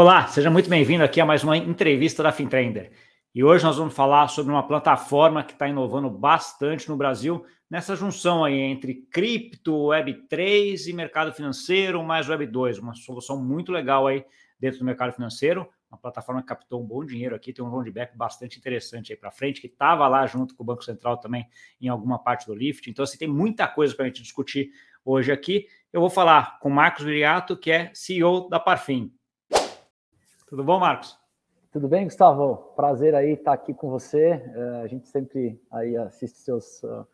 [0.00, 2.92] Olá, seja muito bem-vindo aqui a mais uma entrevista da FinTrender.
[3.34, 7.96] E hoje nós vamos falar sobre uma plataforma que está inovando bastante no Brasil, nessa
[7.96, 14.24] junção aí entre cripto, Web3 e mercado financeiro, mais Web2, uma solução muito legal aí
[14.56, 18.16] dentro do mercado financeiro, uma plataforma que captou um bom dinheiro aqui, tem um roundback
[18.16, 21.44] bastante interessante aí para frente, que estava lá junto com o Banco Central também
[21.80, 22.88] em alguma parte do Lift.
[22.88, 24.70] Então, assim, tem muita coisa para a gente discutir
[25.04, 25.66] hoje aqui.
[25.92, 29.12] Eu vou falar com o Marcos Viriato, que é CEO da Parfim.
[30.48, 31.18] Tudo bom, Marcos?
[31.70, 32.72] Tudo bem, Gustavo?
[32.74, 34.42] Prazer aí estar aqui com você.
[34.56, 37.06] Uh, a gente sempre aí assiste seus, uh,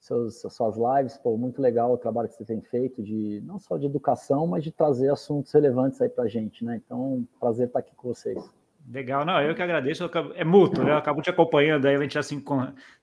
[0.00, 1.18] seus, suas lives.
[1.18, 4.64] Pô, muito legal o trabalho que você tem feito de não só de educação, mas
[4.64, 6.80] de trazer assuntos relevantes aí para a gente, né?
[6.82, 8.50] Então, prazer estar aqui com vocês.
[8.90, 10.92] Legal, não, eu que agradeço, é mútuo, né?
[10.92, 12.42] Eu acabo te acompanhando aí, a gente já se,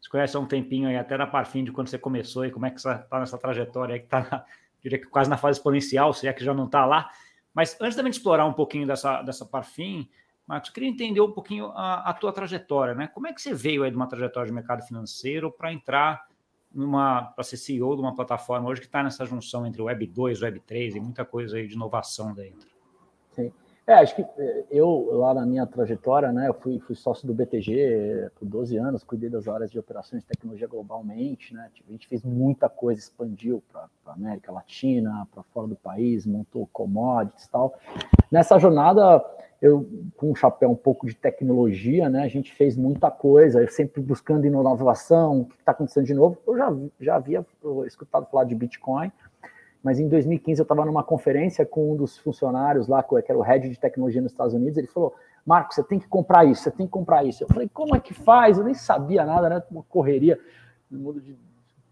[0.01, 2.65] se conhece há um tempinho aí, até na Parfim, de quando você começou e como
[2.65, 4.47] é que você está nessa trajetória aí, que está,
[4.81, 7.11] diria que quase na fase exponencial, se é que já não está lá.
[7.55, 10.09] Mas antes da gente explorar um pouquinho dessa, dessa Parfim,
[10.45, 13.07] Marcos, queria entender um pouquinho a, a, tua trajetória, né?
[13.07, 16.27] Como é que você veio aí de uma trajetória de mercado financeiro para entrar
[16.71, 20.41] numa para ser CEO de uma plataforma hoje que está nessa junção entre Web 2,
[20.41, 22.69] Web 3 e muita coisa aí de inovação dentro?
[23.31, 23.51] Sim.
[23.87, 27.35] É, acho que é, eu, lá na minha trajetória, né, eu fui, fui sócio do
[27.35, 32.07] BTG por 12 anos, cuidei das áreas de operações de tecnologia globalmente, né, a gente
[32.07, 37.51] fez muita coisa, expandiu para a América Latina, para fora do país, montou commodities e
[37.51, 37.77] tal.
[38.31, 39.23] Nessa jornada,
[39.61, 43.67] eu, com um chapéu um pouco de tecnologia, né, a gente fez muita coisa, eu
[43.67, 46.39] sempre buscando inovação, o que está acontecendo de novo.
[46.47, 47.45] Eu já, já havia
[47.85, 49.11] escutado falar de Bitcoin,
[49.85, 53.43] mas em 2015 eu estava numa conferência com um dos funcionários lá, que era o
[53.43, 55.13] head de tecnologia nos Estados Unidos, ele falou,
[55.45, 57.43] Marco, você tem que comprar isso, você tem que comprar isso.
[57.43, 58.57] Eu falei, como é que faz?
[58.57, 59.63] Eu nem sabia nada, né?
[59.69, 60.39] Uma correria
[60.89, 61.37] no mundo, de,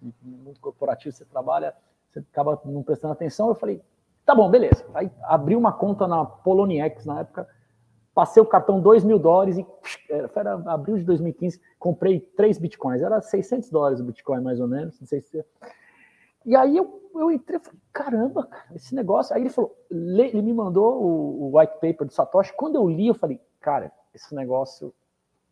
[0.01, 1.75] no mundo corporativo, você trabalha,
[2.09, 3.49] você acaba não prestando atenção.
[3.49, 3.79] Eu falei,
[4.25, 4.83] tá bom, beleza.
[4.95, 7.47] Aí abri uma conta na Poloniex na época,
[8.15, 9.67] passei o cartão 2 mil dólares e
[10.09, 14.99] era abril de 2015, comprei três bitcoins, era 600 dólares o bitcoin mais ou menos,
[14.99, 15.45] não sei se...
[16.45, 19.35] E aí eu eu entrei e falei, caramba, esse negócio.
[19.35, 22.53] Aí ele falou, ele me mandou o, o, white paper do Satoshi.
[22.53, 24.93] Quando eu li, eu falei, cara, esse negócio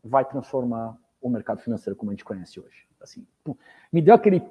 [0.04, 2.88] vai transformar o mercado financeiro como a gente conhece hoje.
[3.00, 3.56] Assim, pum,
[3.92, 4.44] me deu aquele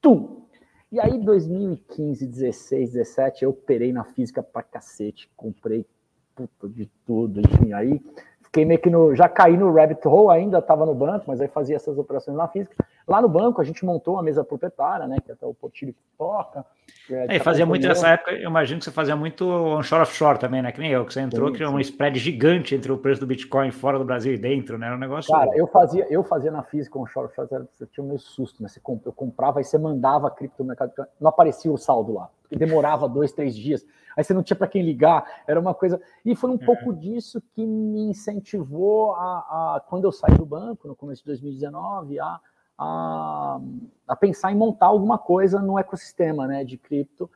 [0.00, 0.42] tum.
[0.90, 5.86] E aí, 2015, 16, 17, eu operei na física pra cacete, comprei
[6.34, 8.00] puta de tudo, enfim, aí
[8.42, 9.14] fiquei meio que no.
[9.14, 12.48] Já caí no rabbit hole, ainda estava no banco, mas aí fazia essas operações na
[12.48, 12.86] física.
[13.08, 15.16] Lá no banco, a gente montou uma mesa proprietária, né?
[15.24, 16.62] Que é até o Portilho que toca.
[17.10, 20.60] É, é fazia muito nessa época, eu imagino que você fazia muito onshore offshore também,
[20.60, 20.70] né?
[20.70, 23.70] Que nem eu, que você entrou, criou um spread gigante entre o preço do Bitcoin
[23.70, 24.88] fora do Brasil e dentro, né?
[24.88, 25.32] Era um negócio.
[25.32, 28.68] Cara, eu fazia, eu fazia na física onshore offshore, você tinha um meio susto, né?
[28.68, 32.28] Você comp, eu comprava e você mandava cripto no mercado, não aparecia o saldo lá,
[32.42, 35.98] porque demorava dois, três dias, aí você não tinha para quem ligar, era uma coisa.
[36.26, 36.66] E foi um é.
[36.66, 41.28] pouco disso que me incentivou a, a, quando eu saí do banco, no começo de
[41.28, 42.38] 2019, a
[42.78, 43.60] a,
[44.06, 47.28] a pensar em montar alguma coisa no ecossistema né, de cripto.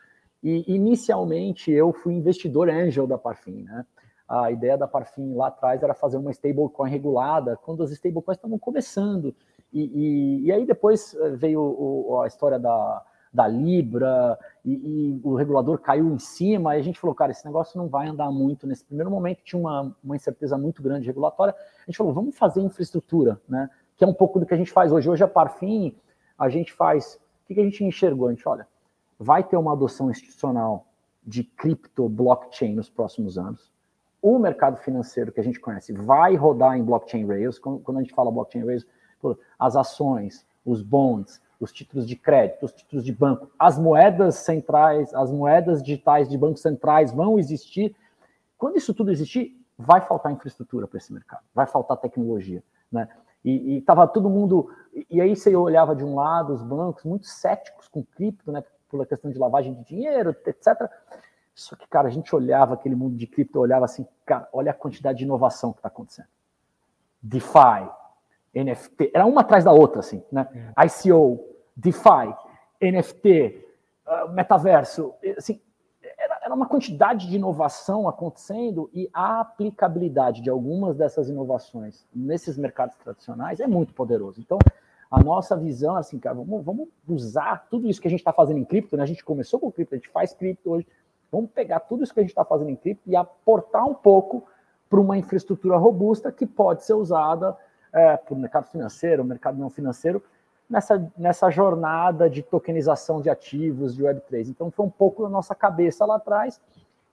[0.42, 3.84] E inicialmente eu fui investidor angel da Parfim, né?
[4.28, 8.58] A ideia da Parfim lá atrás era fazer uma stablecoin regulada, quando as stablecoins estavam
[8.58, 9.34] começando.
[9.72, 15.20] E, e, e, aí depois eh, veio o, a história da, da Libra, e, e,
[15.22, 18.30] o regulador caiu em cima, e a gente falou, cara, esse negócio não vai andar
[18.30, 18.66] muito.
[18.66, 22.60] Nesse primeiro momento tinha uma, uma incerteza muito grande regulatória, a gente falou, vamos fazer
[22.60, 23.68] infraestrutura, né?
[24.02, 25.08] Que é um pouco do que a gente faz hoje.
[25.08, 25.94] Hoje, a Parfim,
[26.36, 27.20] a gente faz.
[27.44, 28.26] O que a gente enxergou?
[28.26, 28.66] A gente, olha,
[29.16, 30.88] vai ter uma adoção institucional
[31.24, 33.70] de cripto blockchain nos próximos anos.
[34.20, 37.60] O mercado financeiro que a gente conhece vai rodar em blockchain rails.
[37.60, 38.84] Quando a gente fala blockchain rails,
[39.56, 45.14] as ações, os bonds, os títulos de crédito, os títulos de banco, as moedas centrais,
[45.14, 47.94] as moedas digitais de bancos centrais vão existir.
[48.58, 52.64] Quando isso tudo existir, vai faltar infraestrutura para esse mercado, vai faltar tecnologia.
[52.90, 53.08] Né?
[53.44, 54.70] E estava todo mundo.
[55.10, 58.62] E aí você olhava de um lado os bancos muito céticos com cripto, né?
[58.90, 60.88] Pela questão de lavagem de dinheiro, etc.
[61.54, 64.74] Só que, cara, a gente olhava aquele mundo de cripto, olhava assim, cara, olha a
[64.74, 66.28] quantidade de inovação que está acontecendo.
[67.22, 67.88] DeFi,
[68.54, 70.48] NFT, era uma atrás da outra, assim, né?
[70.76, 70.86] É.
[70.86, 71.40] ICO,
[71.76, 72.34] DeFi,
[72.80, 73.66] NFT,
[74.06, 75.60] uh, metaverso, assim,
[76.42, 82.96] era uma quantidade de inovação acontecendo e a aplicabilidade de algumas dessas inovações nesses mercados
[82.96, 84.40] tradicionais é muito poderoso.
[84.40, 84.58] Então,
[85.08, 88.58] a nossa visão, assim, cara, vamos, vamos usar tudo isso que a gente está fazendo
[88.58, 89.04] em cripto, né?
[89.04, 90.86] A gente começou com cripto, a gente faz cripto hoje.
[91.30, 94.44] Vamos pegar tudo isso que a gente está fazendo em cripto e aportar um pouco
[94.90, 97.56] para uma infraestrutura robusta que pode ser usada
[97.92, 100.22] é, por mercado financeiro, mercado não financeiro,
[100.72, 104.48] nessa, nessa jornada de tokenização de ativos de Web3.
[104.48, 106.60] Então, foi um pouco da nossa cabeça lá atrás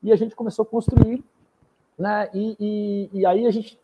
[0.01, 1.23] e a gente começou a construir
[1.99, 2.29] né?
[2.33, 3.77] E, e, e aí a gente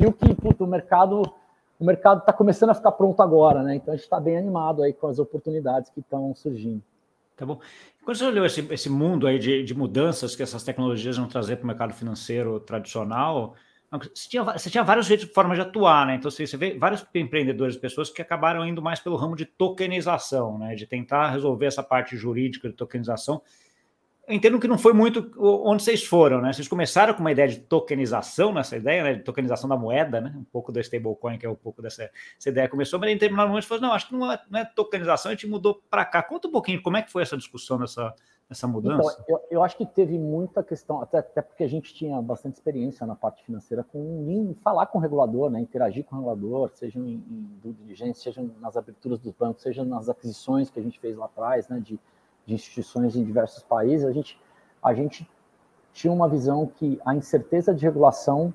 [0.00, 1.22] viu que o mercado
[1.78, 3.76] o mercado está começando a ficar pronto agora, né?
[3.76, 6.80] Então a gente está bem animado aí com as oportunidades que estão surgindo.
[7.36, 7.58] Tá bom.
[8.04, 11.56] Quando você olhou esse, esse mundo aí de, de mudanças que essas tecnologias vão trazer
[11.56, 13.54] para o mercado financeiro tradicional,
[13.98, 16.16] você tinha, você tinha jeitos, formas de atuar, né?
[16.16, 20.58] Então você, você vê vários empreendedores, pessoas que acabaram indo mais pelo ramo de tokenização,
[20.58, 20.74] né?
[20.74, 23.42] De tentar resolver essa parte jurídica de tokenização
[24.26, 26.52] eu entendo que não foi muito onde vocês foram, né?
[26.52, 29.14] Vocês começaram com uma ideia de tokenização nessa ideia, né?
[29.14, 30.32] De tokenização da moeda, né?
[30.34, 33.50] Um pouco da stablecoin, que é um pouco dessa essa ideia começou, mas em determinado
[33.50, 36.22] momento falou, não, acho que não é, não é tokenização, a gente mudou para cá.
[36.22, 38.14] Conta um pouquinho como é que foi essa discussão nessa,
[38.48, 39.18] nessa mudança.
[39.22, 42.54] Então, eu, eu acho que teve muita questão, até, até porque a gente tinha bastante
[42.54, 45.60] experiência na parte financeira com em falar com o regulador, né?
[45.60, 50.08] Interagir com o regulador, seja em, em diligência, seja nas aberturas dos bancos, seja nas
[50.08, 51.80] aquisições que a gente fez lá atrás, né?
[51.80, 51.98] De,
[52.46, 54.38] de instituições em diversos países, a gente,
[54.82, 55.28] a gente
[55.92, 58.52] tinha uma visão que a incerteza de regulação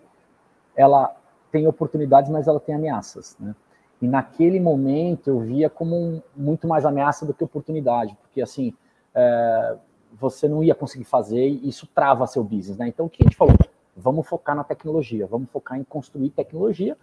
[0.76, 1.16] ela
[1.52, 3.56] tem oportunidades, mas ela tem ameaças, né?
[4.02, 8.74] E naquele momento eu via como um, muito mais ameaça do que oportunidade, porque assim
[9.14, 9.76] é,
[10.14, 12.88] você não ia conseguir fazer e isso trava seu business, né?
[12.88, 13.56] Então o que a gente falou?
[13.96, 16.98] Vamos focar na tecnologia, vamos focar em construir tecnologia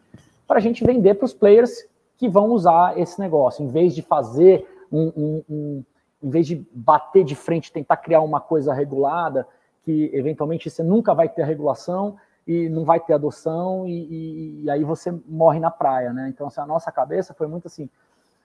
[0.46, 1.86] para a gente vender para os players
[2.16, 5.84] que vão usar esse negócio, em vez de fazer um, um, um
[6.22, 9.46] em vez de bater de frente, tentar criar uma coisa regulada,
[9.82, 12.16] que eventualmente você nunca vai ter regulação
[12.46, 16.28] e não vai ter adoção, e, e, e aí você morre na praia, né?
[16.28, 17.88] Então, assim, a nossa cabeça foi muito assim: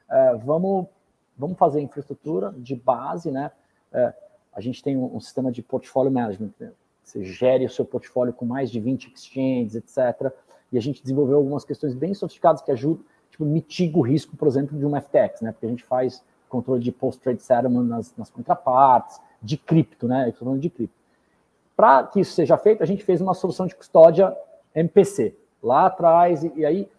[0.10, 0.88] é, vamos,
[1.38, 3.51] vamos fazer infraestrutura de base, né?
[3.92, 4.13] É,
[4.54, 6.72] a gente tem um, um, sistema de portfólio management, né?
[7.04, 10.31] você gere o seu portfólio com mais de 20 exchanges, etc.
[10.72, 14.48] E a gente desenvolveu algumas questões bem sofisticadas que ajudam, tipo, mitiga o risco, por
[14.48, 15.51] exemplo, de uma FTX, né?
[15.51, 20.30] Porque a gente faz controle de post-trade settlement nas, nas, contrapartes, de cripto, né?
[20.30, 20.95] Estou falando de cripto.
[21.75, 24.36] Para que isso seja feito, a gente fez uma solução de custódia
[24.75, 26.89] MPC lá atrás, e, e aí,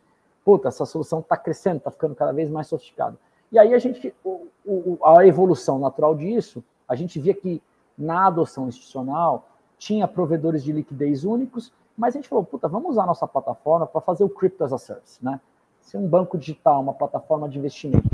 [0.45, 3.17] puta, essa solução está crescendo, está ficando cada vez mais sofisticada.
[3.53, 7.63] E aí a gente, o, o, a evolução natural disso, a gente via que
[7.97, 9.47] na adoção institucional
[9.77, 14.01] tinha provedores de liquidez únicos, mas a gente falou, puta, vamos usar nossa plataforma para
[14.01, 15.39] fazer o Crypto as a Service, né?
[15.83, 18.09] Se um banco digital, uma plataforma de investimento,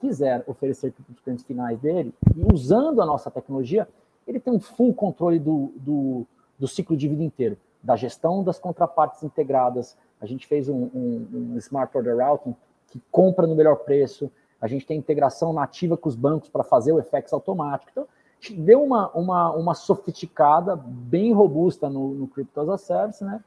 [0.00, 3.88] quiser oferecer para os clientes finais dele, e usando a nossa tecnologia,
[4.26, 6.26] ele tem um full controle do, do,
[6.58, 9.96] do ciclo de vida inteiro, da gestão das contrapartes integradas.
[10.20, 12.54] A gente fez um, um, um Smart Order Routing
[12.88, 14.30] que compra no melhor preço,
[14.62, 17.90] a gente tem integração nativa com os bancos para fazer o FX automático.
[17.90, 22.78] Então, a gente deu uma, uma, uma sofisticada bem robusta no, no Crypto as a
[22.78, 23.42] Service, né?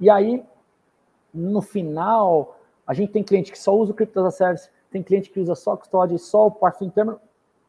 [0.00, 0.42] E aí,
[1.32, 2.56] no final,
[2.86, 5.38] a gente tem cliente que só usa o Crypto as a Service, tem cliente que
[5.38, 7.20] usa só custódia e só o Parfum Terminal.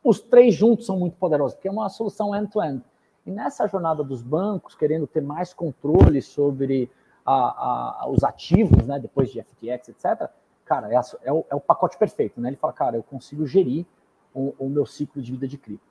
[0.01, 2.77] Os três juntos são muito poderosos, porque é uma solução end-to-end.
[2.77, 2.83] -end.
[3.25, 6.89] E nessa jornada dos bancos, querendo ter mais controle sobre
[7.25, 10.29] a, a, os ativos, né, depois de FTX, etc.,
[10.65, 12.41] cara, é, a, é, o, é, o, pacote perfeito.
[12.41, 12.49] Né?
[12.49, 13.85] Ele fala, cara, eu consigo gerir
[14.33, 15.85] o, o, meu ciclo de vida de cripto.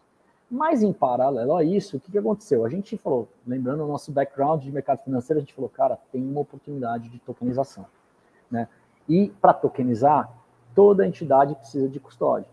[0.50, 2.64] Mas, em paralelo a isso, o que, que aconteceu?
[2.64, 6.22] A gente falou, lembrando o nosso background de mercado financeiro, a gente falou, cara, tem
[6.22, 7.86] uma oportunidade de tokenização.
[8.50, 8.68] Né?
[9.08, 10.30] E para tokenizar,
[10.74, 12.48] toda entidade precisa de custódia.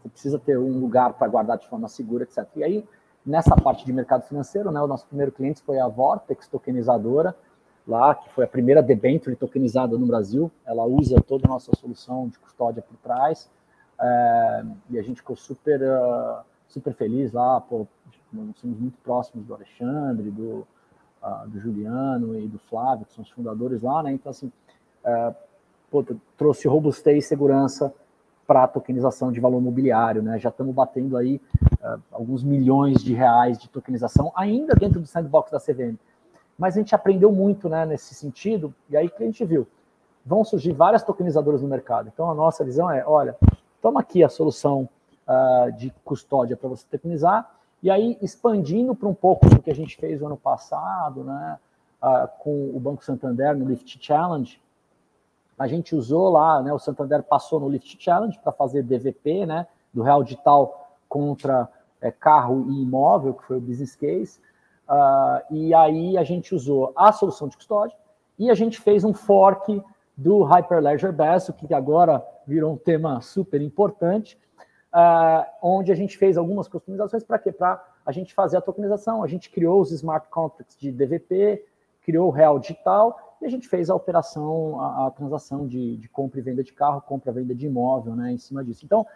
[0.00, 2.46] Você precisa ter um lugar para guardar de forma segura, etc.
[2.56, 2.88] E aí,
[3.24, 7.34] nessa parte de mercado financeiro, né, o nosso primeiro cliente foi a Vortex Tokenizadora,
[7.86, 10.50] lá, que foi a primeira debenture tokenizada no Brasil.
[10.64, 13.50] Ela usa toda a nossa solução de custódia por trás.
[14.00, 17.60] É, e a gente ficou super, uh, super feliz lá.
[17.60, 17.86] Pô,
[18.32, 20.66] nós somos muito próximos do Alexandre, do,
[21.22, 24.12] uh, do Juliano e do Flávio, que são os fundadores lá, né?
[24.12, 24.50] Então, assim,
[25.04, 25.34] uh,
[25.90, 26.04] pô,
[26.36, 27.94] trouxe robustez e segurança
[28.46, 30.38] para a tokenização de valor mobiliário, né?
[30.38, 31.40] Já estamos batendo aí
[31.82, 35.96] uh, alguns milhões de reais de tokenização, ainda dentro do sandbox da CVM.
[36.58, 39.66] Mas a gente aprendeu muito né, nesse sentido, e aí que a gente viu?
[40.24, 42.10] Vão surgir várias tokenizadoras no mercado.
[42.12, 43.36] Então a nossa visão é: olha,
[43.82, 44.88] toma aqui a solução
[45.28, 49.74] uh, de custódia para você tokenizar, e aí expandindo para um pouco do que a
[49.74, 51.58] gente fez ano passado, né?
[52.02, 54.60] Uh, com o Banco Santander no Lift Challenge,
[55.58, 59.66] a gente usou lá, né, o Santander passou no Lift Challenge para fazer DVP, né,
[59.92, 61.68] do real digital contra
[62.00, 64.40] é, carro e imóvel, que foi o business case.
[64.88, 67.96] Uh, e aí a gente usou a solução de custódia
[68.38, 69.82] e a gente fez um fork
[70.16, 74.38] do Hyperledger Basso, que agora virou um tema super importante,
[74.92, 77.50] uh, onde a gente fez algumas customizações para quê?
[77.50, 79.22] Para a gente fazer a tokenização.
[79.22, 81.64] A gente criou os smart contracts de DVP,
[82.02, 86.08] criou o real digital e a gente fez a operação, a, a transação de, de,
[86.08, 88.84] compra e venda de carro, compra e venda de imóvel, né, em cima disso.
[88.84, 89.06] Então,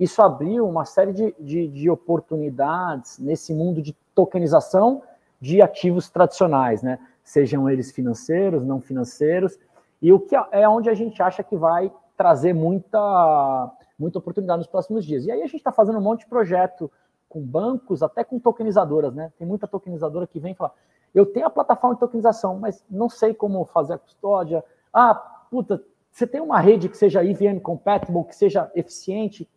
[0.00, 5.02] isso abriu uma série de, de, de oportunidades nesse mundo de tokenização
[5.40, 6.98] de ativos tradicionais, né?
[7.22, 9.58] Sejam eles financeiros, não financeiros,
[10.00, 14.58] e o que é, é onde a gente acha que vai trazer muita, muita oportunidade
[14.58, 15.24] nos próximos dias.
[15.24, 16.90] E aí a gente está fazendo um monte de projeto
[17.28, 19.32] com bancos, até com tokenizadoras, né?
[19.38, 20.72] Tem muita tokenizadora que vem falar,
[21.14, 24.64] eu tenho a plataforma de tokenização, mas não sei como fazer a custódia.
[24.92, 25.14] Ah,
[25.50, 29.48] puta, você tem uma rede que seja IVM compatible, que seja eficiente,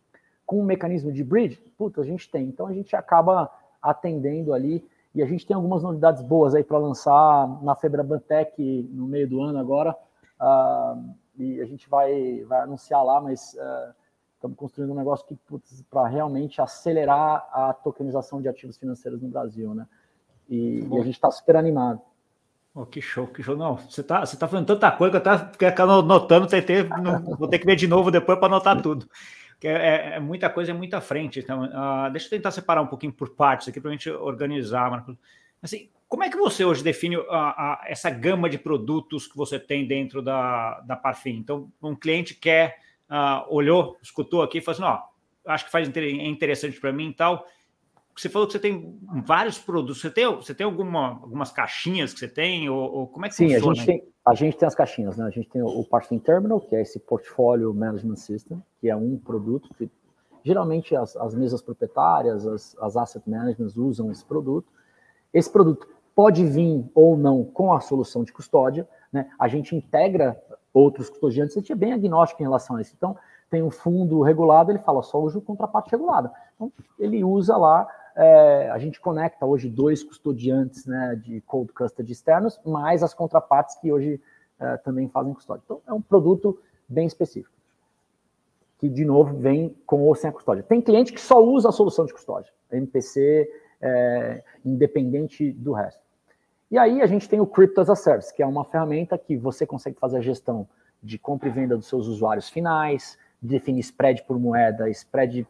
[0.46, 1.62] com um mecanismo de bridge?
[1.76, 2.46] Puta, a gente tem.
[2.46, 4.84] Então a gente acaba atendendo ali
[5.14, 9.42] e a gente tem algumas novidades boas aí para lançar na Febrabantec no meio do
[9.42, 9.94] ano agora.
[10.40, 13.94] Uh, e a gente vai, vai anunciar lá, mas uh,
[14.34, 15.38] estamos construindo um negócio que
[15.90, 19.86] para realmente acelerar a tokenização de ativos financeiros no Brasil, né?
[20.48, 22.00] E, e a gente está super animado.
[22.74, 23.54] Oh, que show, que show.
[23.54, 27.46] Não, você está você tá falando tanta coisa que eu estava anotando, tentei, não, vou
[27.46, 29.06] ter que ver de novo depois para anotar tudo.
[29.66, 31.40] É, é, é, muita coisa, é muita frente.
[31.40, 35.04] Então, uh, deixa eu tentar separar um pouquinho por partes aqui para a gente organizar.
[35.62, 39.58] Assim, como é que você hoje define uh, uh, essa gama de produtos que você
[39.58, 41.36] tem dentro da, da Parfim?
[41.36, 42.78] Então, um cliente quer,
[43.48, 47.14] olhou, escutou aqui e falou assim: ó, acho que faz é interessante para mim e
[47.14, 47.46] tal.
[48.16, 50.00] Você falou que você tem vários produtos.
[50.00, 52.68] Você tem, você tem alguma, algumas caixinhas que você tem?
[52.68, 53.72] Ou, ou como é que Sim, funciona?
[53.72, 55.24] A gente, tem, a gente tem as caixinhas, né?
[55.24, 59.16] A gente tem o Parfum Terminal, que é esse Portfolio Management System, que é um
[59.16, 59.90] produto que
[60.44, 64.68] geralmente as, as mesas proprietárias, as, as asset managements usam esse produto.
[65.32, 69.30] Esse produto pode vir ou não com a solução de custódia, né?
[69.38, 70.40] A gente integra
[70.72, 72.94] outros custodiantes, a gente é bem agnóstico em relação a isso.
[72.96, 73.16] Então,
[73.50, 76.30] tem um fundo regulado, ele fala só usa o contraparte regulado.
[76.54, 82.12] Então, ele usa lá é, a gente conecta hoje dois custodiantes né, de cold custody
[82.12, 84.20] externos, mais as contrapartes que hoje
[84.58, 85.62] é, também fazem custódia.
[85.64, 87.54] Então, é um produto bem específico,
[88.78, 90.62] que, de novo, vem com ou sem a custódia.
[90.62, 93.50] Tem cliente que só usa a solução de custódia, MPC,
[93.80, 96.00] é, independente do resto.
[96.70, 99.36] E aí a gente tem o Crypto as a Service, que é uma ferramenta que
[99.36, 100.66] você consegue fazer a gestão
[101.02, 105.46] de compra e venda dos seus usuários finais, definir spread por moeda, spread...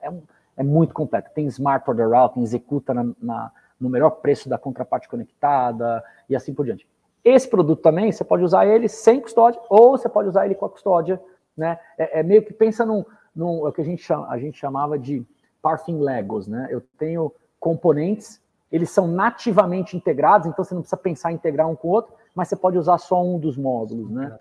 [0.00, 0.22] É um,
[0.56, 1.30] é muito completo.
[1.34, 6.52] Tem Smart Order Routing, executa na, na, no melhor preço da contraparte conectada e assim
[6.54, 6.86] por diante.
[7.24, 10.66] Esse produto também, você pode usar ele sem custódia ou você pode usar ele com
[10.66, 11.20] a custódia.
[11.56, 11.78] Né?
[11.96, 13.04] É, é meio que pensa num,
[13.34, 15.24] num é o que a gente, chama, a gente chamava de
[15.60, 16.48] Parfum Legos.
[16.48, 16.68] Né?
[16.70, 18.40] Eu tenho componentes,
[18.70, 22.12] eles são nativamente integrados, então você não precisa pensar em integrar um com o outro,
[22.34, 24.10] mas você pode usar só um dos módulos.
[24.10, 24.36] Né?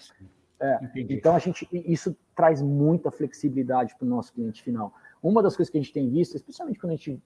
[0.59, 4.93] É, então a gente, isso traz muita flexibilidade para o nosso cliente final.
[5.21, 7.21] Uma das coisas que a gente tem visto, especialmente quando a gente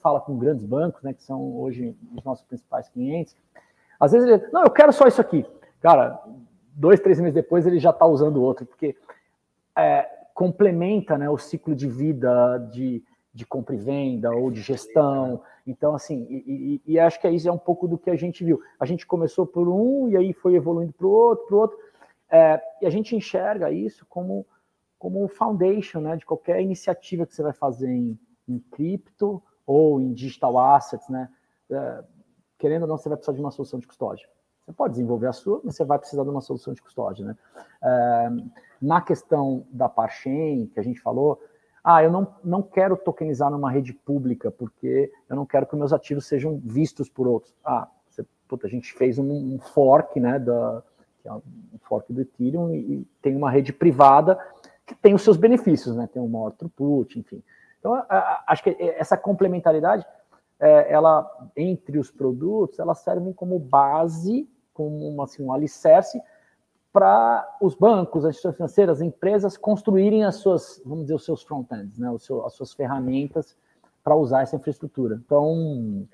[0.00, 3.36] fala com grandes bancos, né, que são hoje os nossos principais clientes,
[3.98, 5.44] às vezes ele, não, eu quero só isso aqui.
[5.80, 6.20] Cara,
[6.74, 8.96] dois, três meses depois ele já está usando outro, porque
[9.76, 15.42] é, complementa né, o ciclo de vida de, de compra e venda ou de gestão.
[15.66, 18.44] Então, assim, e, e, e acho que isso é um pouco do que a gente
[18.44, 18.60] viu.
[18.78, 21.78] A gente começou por um e aí foi evoluindo para o outro, para o outro.
[22.30, 24.46] É, e a gente enxerga isso como
[25.02, 28.16] como foundation né, de qualquer iniciativa que você vai fazer em,
[28.48, 31.28] em cripto ou em digital assets, né?
[31.68, 32.04] É,
[32.56, 34.28] querendo ou não, você vai precisar de uma solução de custódia.
[34.64, 37.36] Você pode desenvolver a sua, mas você vai precisar de uma solução de custódia, né?
[37.82, 38.30] É,
[38.80, 41.40] na questão da Parchain, que a gente falou,
[41.82, 45.92] ah, eu não, não quero tokenizar numa rede pública, porque eu não quero que meus
[45.92, 47.52] ativos sejam vistos por outros.
[47.64, 50.80] Ah, você, puta, a gente fez um, um fork, né, da,
[51.24, 51.42] é um
[51.80, 54.38] fork do Ethereum, e, e tem uma rede privada
[55.02, 56.08] tem os seus benefícios, né?
[56.10, 57.42] Tem um maior throughput, enfim.
[57.78, 58.00] Então,
[58.46, 60.06] acho que essa complementaridade,
[60.60, 66.22] é, ela entre os produtos, elas servem como base, como uma, assim, um alicerce
[66.92, 71.42] para os bancos, as instituições financeiras, as empresas construírem as suas, vamos dizer, os seus
[71.42, 72.08] front-ends, né?
[72.46, 73.56] As suas ferramentas
[74.04, 75.20] para usar essa infraestrutura.
[75.24, 76.06] Então,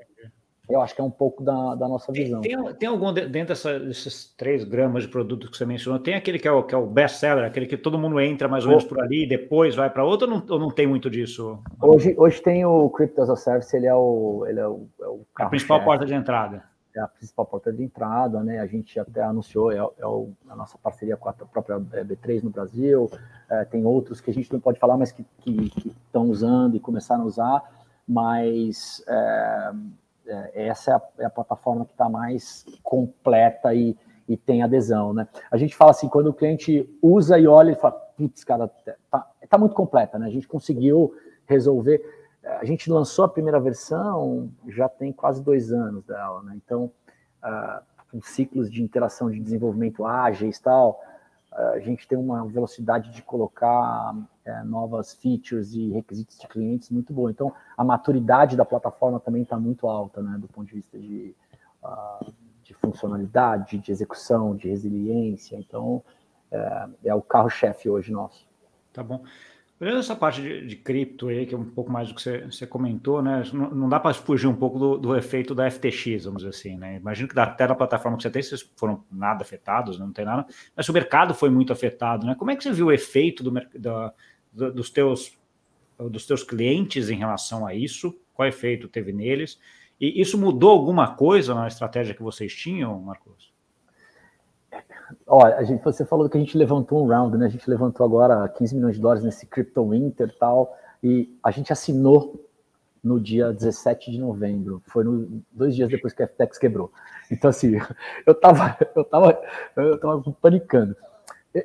[0.68, 2.42] eu acho que é um pouco da, da nossa visão.
[2.42, 5.98] Tem, tem, algum dentro dessa, desses três gramas de produtos que você mencionou?
[5.98, 8.48] Tem aquele que é o, que é o best seller, aquele que todo mundo entra
[8.48, 10.86] mais ou menos por ali e depois vai para outro, ou não, ou não tem
[10.86, 11.58] muito disso?
[11.80, 15.06] Hoje, hoje tem o Crypto as a Service, ele é o, ele é o, é
[15.06, 16.62] o a principal porta de entrada.
[16.94, 18.58] É a principal porta de entrada, né?
[18.60, 22.50] A gente até anunciou, é, é o, a nossa parceria com a própria B3 no
[22.50, 23.10] Brasil,
[23.48, 27.22] é, tem outros que a gente não pode falar, mas que estão usando e começaram
[27.22, 27.62] a usar,
[28.06, 29.72] mas é, é,
[30.54, 33.96] essa é a, é a plataforma que está mais completa e,
[34.28, 35.26] e tem adesão, né?
[35.50, 38.70] A gente fala assim, quando o cliente usa e olha, ele fala, putz, cara,
[39.10, 40.26] tá, tá muito completa, né?
[40.26, 41.14] A gente conseguiu
[41.46, 42.02] resolver.
[42.60, 46.54] A gente lançou a primeira versão já tem quase dois anos dela, né?
[46.56, 46.90] Então,
[47.42, 51.00] uh, com ciclos de interação de desenvolvimento ágeis e tal,
[51.58, 57.12] a gente tem uma velocidade de colocar é, novas features e requisitos de clientes muito
[57.12, 57.30] boa.
[57.30, 61.34] Então, a maturidade da plataforma também está muito alta, né, do ponto de vista de,
[61.82, 65.56] uh, de funcionalidade, de execução, de resiliência.
[65.56, 66.02] Então,
[66.50, 68.46] é, é o carro-chefe hoje nosso.
[68.92, 69.22] Tá bom.
[69.80, 72.40] Olhando essa parte de, de, cripto aí, que é um pouco mais do que você,
[72.40, 73.44] você comentou, né?
[73.52, 76.76] Não, não dá para fugir um pouco do, do, efeito da FTX, vamos dizer assim,
[76.76, 76.96] né?
[76.96, 80.04] Imagino que até da plataforma que você tem, vocês foram nada afetados, né?
[80.04, 82.34] não tem nada, mas o mercado foi muito afetado, né?
[82.34, 84.12] Como é que você viu o efeito do, da,
[84.52, 85.38] do, dos, teus,
[85.96, 88.18] dos teus clientes em relação a isso?
[88.34, 89.60] Qual efeito teve neles?
[90.00, 93.52] E isso mudou alguma coisa na estratégia que vocês tinham, Marcos?
[95.26, 97.46] Olha, a gente, você falou que a gente levantou um round, né?
[97.46, 101.50] A gente levantou agora 15 milhões de dólares nesse Crypto Winter e tal, e a
[101.50, 102.48] gente assinou
[103.02, 104.82] no dia 17 de novembro.
[104.86, 106.92] Foi no, dois dias depois que a FTX quebrou.
[107.30, 107.72] Então, assim,
[108.26, 109.40] eu tava, eu tava,
[109.76, 110.96] eu tava panicando.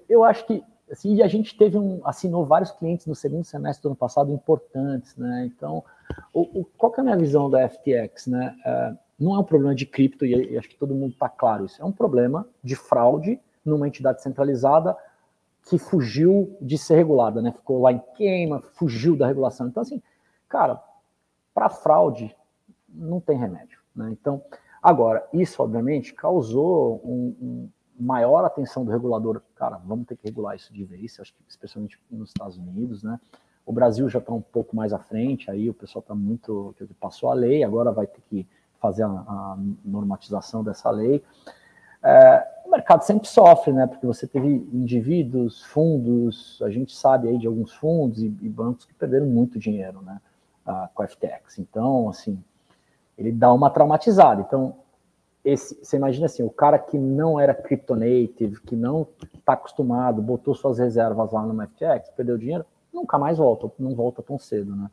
[0.08, 3.90] Eu acho que, assim, a gente teve um, assinou vários clientes no segundo semestre do
[3.90, 5.50] ano passado importantes, né?
[5.54, 5.84] Então,
[6.34, 8.56] o, o, qual que é a minha visão da FTX, né?
[8.66, 11.82] Uh, não é um problema de cripto, e acho que todo mundo está claro isso,
[11.82, 14.96] é um problema de fraude numa entidade centralizada
[15.70, 17.52] que fugiu de ser regulada, né?
[17.52, 19.68] Ficou lá em queima, fugiu da regulação.
[19.68, 20.02] Então, assim,
[20.50, 20.82] cara,
[21.54, 22.36] para fraude
[22.90, 24.10] não tem remédio, né?
[24.12, 24.44] Então,
[24.82, 29.42] agora, isso obviamente causou um, um maior atenção do regulador.
[29.56, 33.20] Cara, vamos ter que regular isso de vez, acho que especialmente nos Estados Unidos, né?
[33.66, 36.76] O Brasil já está um pouco mais à frente, aí o pessoal está muito.
[37.00, 38.46] passou a lei, agora vai ter que
[38.84, 41.24] fazer a, a normatização dessa lei.
[42.04, 43.88] É, o mercado sempre sofre, né?
[43.88, 48.84] Porque você teve indivíduos, fundos, a gente sabe aí de alguns fundos e, e bancos
[48.84, 50.20] que perderam muito dinheiro, né?
[50.66, 51.60] A, com a FTX.
[51.60, 52.44] Então, assim,
[53.18, 54.42] ele dá uma traumatizada.
[54.42, 54.76] Então,
[55.46, 60.54] esse, você imagina assim, o cara que não era cryptonative, que não está acostumado, botou
[60.54, 64.90] suas reservas lá no FTX, perdeu dinheiro, nunca mais volta, não volta tão cedo, né?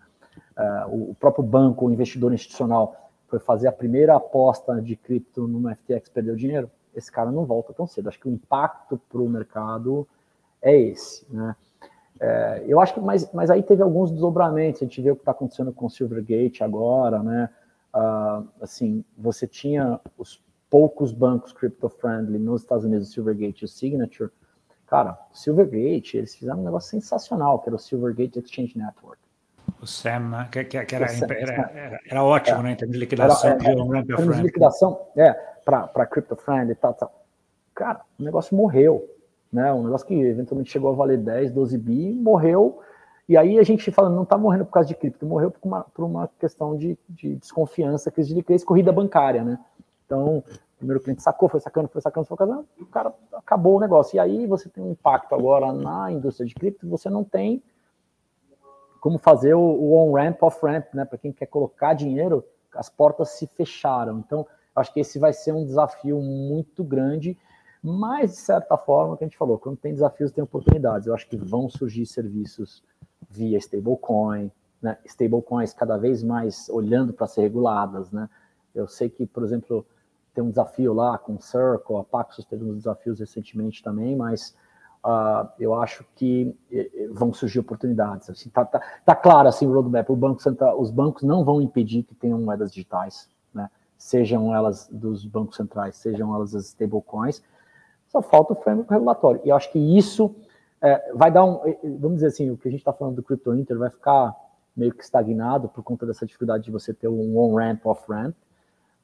[0.89, 5.75] O, o próprio banco, o investidor institucional foi fazer a primeira aposta de cripto no
[5.75, 8.09] FTX, perdeu dinheiro, esse cara não volta tão cedo.
[8.09, 10.07] Acho que o impacto para o mercado
[10.61, 11.55] é esse, né?
[12.19, 14.83] É, eu acho que, mas, mas aí teve alguns desdobramentos.
[14.83, 17.49] A gente vê o que está acontecendo com o Silvergate agora, né?
[17.95, 23.69] Uh, assim, você tinha os poucos bancos crypto-friendly nos Estados Unidos, o Silvergate e o
[23.69, 24.31] Signature.
[24.87, 29.19] Cara, o Silvergate, eles fizeram um negócio sensacional, que era o Silvergate Exchange Network.
[29.81, 30.49] O SAM, né?
[30.53, 32.63] que, que, era, era, era, era, ótimo, é.
[32.65, 32.73] né?
[32.73, 35.33] Em termos de liquidação, era, de um ramp Em termos de liquidação, é,
[35.65, 37.25] para crypto friend e tal, tal.
[37.75, 39.09] Cara, o negócio morreu,
[39.51, 39.73] né?
[39.73, 42.81] Um negócio que eventualmente chegou a valer 10, 12 bi, morreu.
[43.27, 45.85] E aí a gente fala, não está morrendo por causa de cripto, morreu por uma,
[45.85, 49.59] por uma questão de, de desconfiança, crise de liquidez, corrida bancária, né?
[50.05, 50.45] Então, o
[50.77, 54.17] primeiro cliente sacou, foi sacando, foi sacando, foi sacando, o cara acabou o negócio.
[54.17, 57.63] E aí você tem um impacto agora na indústria de cripto, você não tem
[59.01, 61.05] como fazer o, o on-ramp, off-ramp, né?
[61.05, 64.19] Para quem quer colocar dinheiro, as portas se fecharam.
[64.19, 67.37] Então, acho que esse vai ser um desafio muito grande,
[67.83, 71.07] mas, de certa forma, que a gente falou, quando tem desafios, tem oportunidades.
[71.07, 72.85] Eu acho que vão surgir serviços
[73.29, 74.51] via stablecoin,
[74.83, 74.99] né?
[75.07, 78.11] stablecoins cada vez mais olhando para ser reguladas.
[78.11, 78.29] Né?
[78.75, 79.87] Eu sei que, por exemplo,
[80.35, 84.55] tem um desafio lá com o Circle, a Paxos teve uns desafios recentemente também, mas
[85.05, 86.57] uh, eu acho que
[87.13, 88.29] vão surgir oportunidades.
[88.31, 90.09] Assim, tá, tá, tá claro assim o roadmap.
[90.11, 93.71] O banco central, os bancos não vão impedir que tenham moedas digitais, né?
[93.97, 97.43] Sejam elas dos bancos centrais, sejam elas as stablecoins.
[98.09, 99.41] Só falta o framework regulatório.
[99.45, 100.35] E eu acho que isso
[100.81, 101.61] é, vai dar um,
[101.99, 104.35] vamos dizer assim, o que a gente está falando do Crypto Inter vai ficar
[104.75, 108.35] meio que estagnado por conta dessa dificuldade de você ter um on-ramp, off-ramp,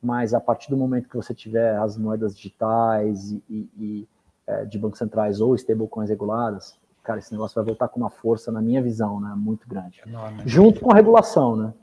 [0.03, 4.09] mas a partir do momento que você tiver as moedas digitais e, e
[4.47, 8.51] é, de bancos centrais ou stablecoins reguladas, cara, esse negócio vai voltar com uma força,
[8.51, 10.01] na minha visão, né, muito grande.
[10.07, 10.43] Enorme.
[10.45, 11.75] Junto com a regulação, né?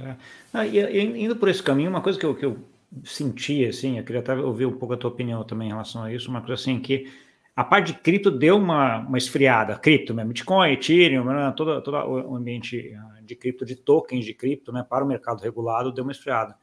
[0.00, 0.14] É.
[0.52, 2.58] Ah, e, e, indo por esse caminho, uma coisa que eu, que eu
[3.04, 6.12] senti, assim, eu queria até ouvir um pouco a tua opinião também em relação a
[6.12, 7.10] isso, uma coisa assim, que
[7.56, 11.96] a parte de cripto deu uma, uma esfriada, cripto mesmo, Bitcoin, Ethereum, né, todo, todo
[11.96, 16.04] o ambiente ah, de cripto, de tokens de cripto, né, para o mercado regulado, deu
[16.04, 16.54] uma esfriada.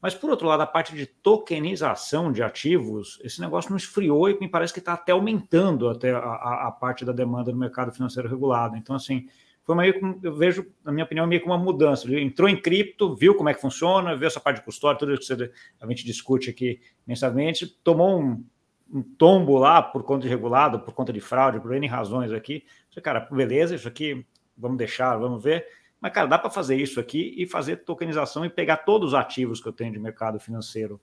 [0.00, 4.38] Mas, por outro lado, a parte de tokenização de ativos, esse negócio não esfriou e
[4.38, 8.28] me parece que está até aumentando até a, a, parte da demanda no mercado financeiro
[8.28, 8.76] regulado.
[8.76, 9.26] Então, assim,
[9.64, 12.06] foi meio que, eu vejo, na minha opinião, meio que uma mudança.
[12.06, 15.14] Ele entrou em cripto, viu como é que funciona, viu essa parte de custódia, tudo
[15.14, 18.44] isso que a gente discute aqui mensalmente, tomou um,
[18.92, 22.64] um tombo lá por conta de regulado, por conta de fraude, por N razões aqui.
[22.90, 24.24] Falei, cara, beleza, isso aqui
[24.56, 25.66] vamos deixar, vamos ver
[26.00, 29.60] mas, cara, dá para fazer isso aqui e fazer tokenização e pegar todos os ativos
[29.60, 31.00] que eu tenho de mercado financeiro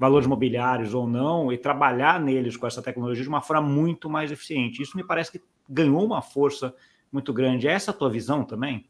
[0.00, 4.32] valores mobiliários ou não, e trabalhar neles com essa tecnologia de uma forma muito mais
[4.32, 4.80] eficiente.
[4.80, 6.74] Isso me parece que ganhou uma força
[7.12, 7.68] muito grande.
[7.68, 8.88] É essa a tua visão também?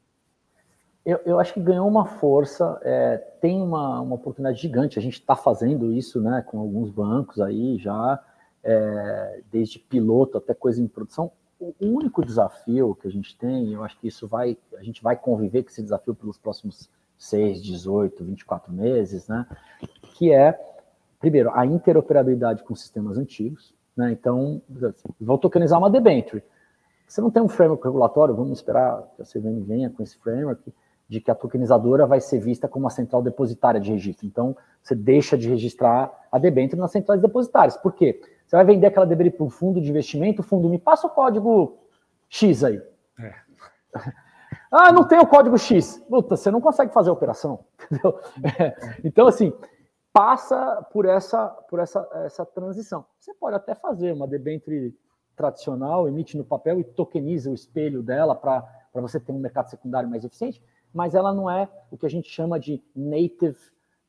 [1.05, 5.01] Eu, eu acho que ganhou uma força, é, tem uma, uma oportunidade gigante.
[5.01, 8.23] A gente está fazendo isso né, com alguns bancos aí já,
[8.63, 11.33] é, desde piloto até coisa em produção.
[11.61, 15.15] O único desafio que a gente tem, eu acho que isso vai, a gente vai
[15.15, 19.47] conviver com esse desafio pelos próximos 6, 18, 24 meses, né?
[20.17, 20.59] Que é
[21.21, 23.75] primeiro, a interoperabilidade com sistemas antigos.
[23.95, 24.11] Né?
[24.11, 24.63] Então,
[25.21, 26.43] vou tokenizar uma debenture.
[27.07, 30.73] Você não tem um framework regulatório, vamos esperar que a CVM venha com esse framework,
[31.09, 34.27] de que a tokenizadora vai ser vista como uma central depositária de registro.
[34.27, 37.77] Então, você deixa de registrar a debenture nas centrais depositárias.
[37.77, 38.21] Por quê?
[38.51, 41.11] Você vai vender aquela debenture para um fundo de investimento, o fundo me passa o
[41.11, 41.79] código
[42.29, 42.83] X aí.
[43.21, 43.35] É.
[44.73, 45.99] Ah, não tem o código X.
[46.09, 47.65] Puta, você não consegue fazer a operação.
[48.59, 48.99] É.
[49.05, 49.53] Então, assim,
[50.13, 53.05] passa por essa, por essa, essa transição.
[53.19, 54.97] Você pode até fazer uma debenture
[55.37, 60.09] tradicional, emite no papel e tokeniza o espelho dela para você ter um mercado secundário
[60.09, 63.59] mais eficiente, mas ela não é o que a gente chama de native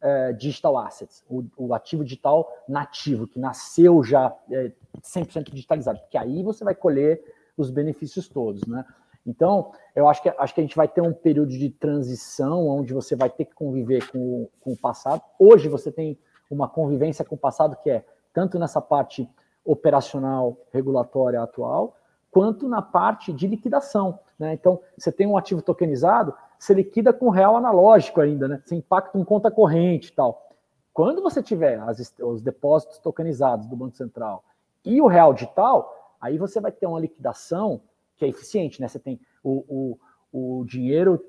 [0.01, 6.17] uh, digital assets, o, o, ativo digital nativo, que nasceu já é, 100% digitalizado, porque
[6.17, 7.23] aí você vai colher
[7.57, 8.85] os benefícios todos, né?
[9.25, 12.91] Então, eu acho que, acho que a gente vai ter um período de transição onde
[12.91, 15.21] você vai ter que conviver com, com o passado.
[15.37, 16.17] Hoje você tem
[16.49, 19.29] uma convivência com o passado que é tanto nessa parte
[19.63, 21.95] operacional, regulatória atual,
[22.31, 24.19] quanto na parte de liquidação.
[24.39, 24.53] Né?
[24.53, 28.61] Então, você tem um ativo tokenizado, você liquida com real analógico ainda, né?
[28.63, 30.47] Você impacta em conta corrente e tal.
[30.93, 34.43] Quando você tiver as, os depósitos tokenizados do Banco Central
[34.85, 37.81] e o real digital, aí você vai ter uma liquidação
[38.15, 38.87] que é eficiente, né?
[38.87, 39.97] Você tem o,
[40.31, 41.19] o, o dinheiro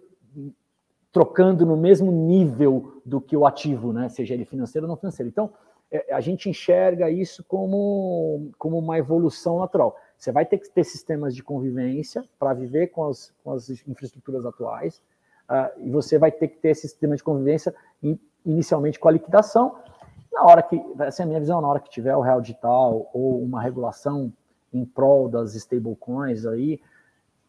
[1.11, 4.11] trocando no mesmo nível do que o ativo, né?
[4.11, 5.31] Seja ele financeiro ou não financeiro.
[5.31, 5.51] Então,
[5.91, 9.97] é, a gente enxerga isso como, como uma evolução natural.
[10.19, 14.45] Você vai ter que ter sistemas de convivência para viver com as, com as infraestruturas
[14.45, 15.01] atuais,
[15.79, 19.77] e você vai ter que ter esse sistema de convivência in, inicialmente com a liquidação.
[20.33, 23.11] Na hora que, essa é a minha visão, na hora que tiver o real digital
[23.13, 24.33] ou uma regulação
[24.73, 26.81] em prol das stablecoins aí,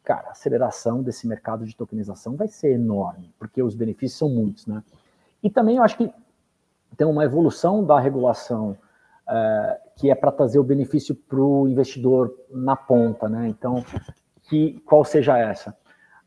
[0.04, 4.68] cara, a aceleração desse mercado de tokenização vai ser enorme, porque os benefícios são muitos,
[4.68, 4.84] né?
[5.42, 6.14] E também eu acho que
[6.98, 8.78] tem uma evolução da regulação
[9.28, 13.48] é, que é para trazer o benefício para o investidor na ponta, né?
[13.48, 13.84] Então,
[14.44, 15.76] que qual seja essa?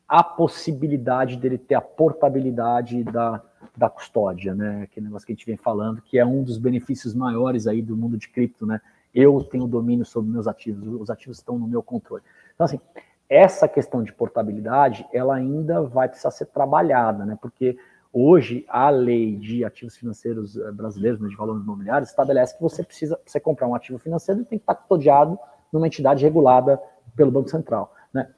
[0.07, 3.41] A possibilidade dele ter a portabilidade da,
[3.75, 4.83] da custódia, né?
[4.83, 7.97] Aquele negócio que a gente vem falando, que é um dos benefícios maiores aí do
[7.97, 8.79] mundo de cripto, né?
[9.17, 12.23] eu tenho domínio sobre meus ativos, os ativos estão no meu controle.
[12.53, 12.79] Então, assim,
[13.27, 17.35] essa questão de portabilidade, ela ainda vai precisar ser trabalhada, né?
[17.41, 17.77] Porque
[18.13, 22.83] hoje a lei de ativos financeiros eh, brasileiros, né, de valores imobiliários, estabelece que você
[22.83, 25.37] precisa, você comprar um ativo financeiro, tem que estar custodiado
[25.73, 26.79] numa entidade regulada
[27.15, 28.29] pelo Banco Central, né?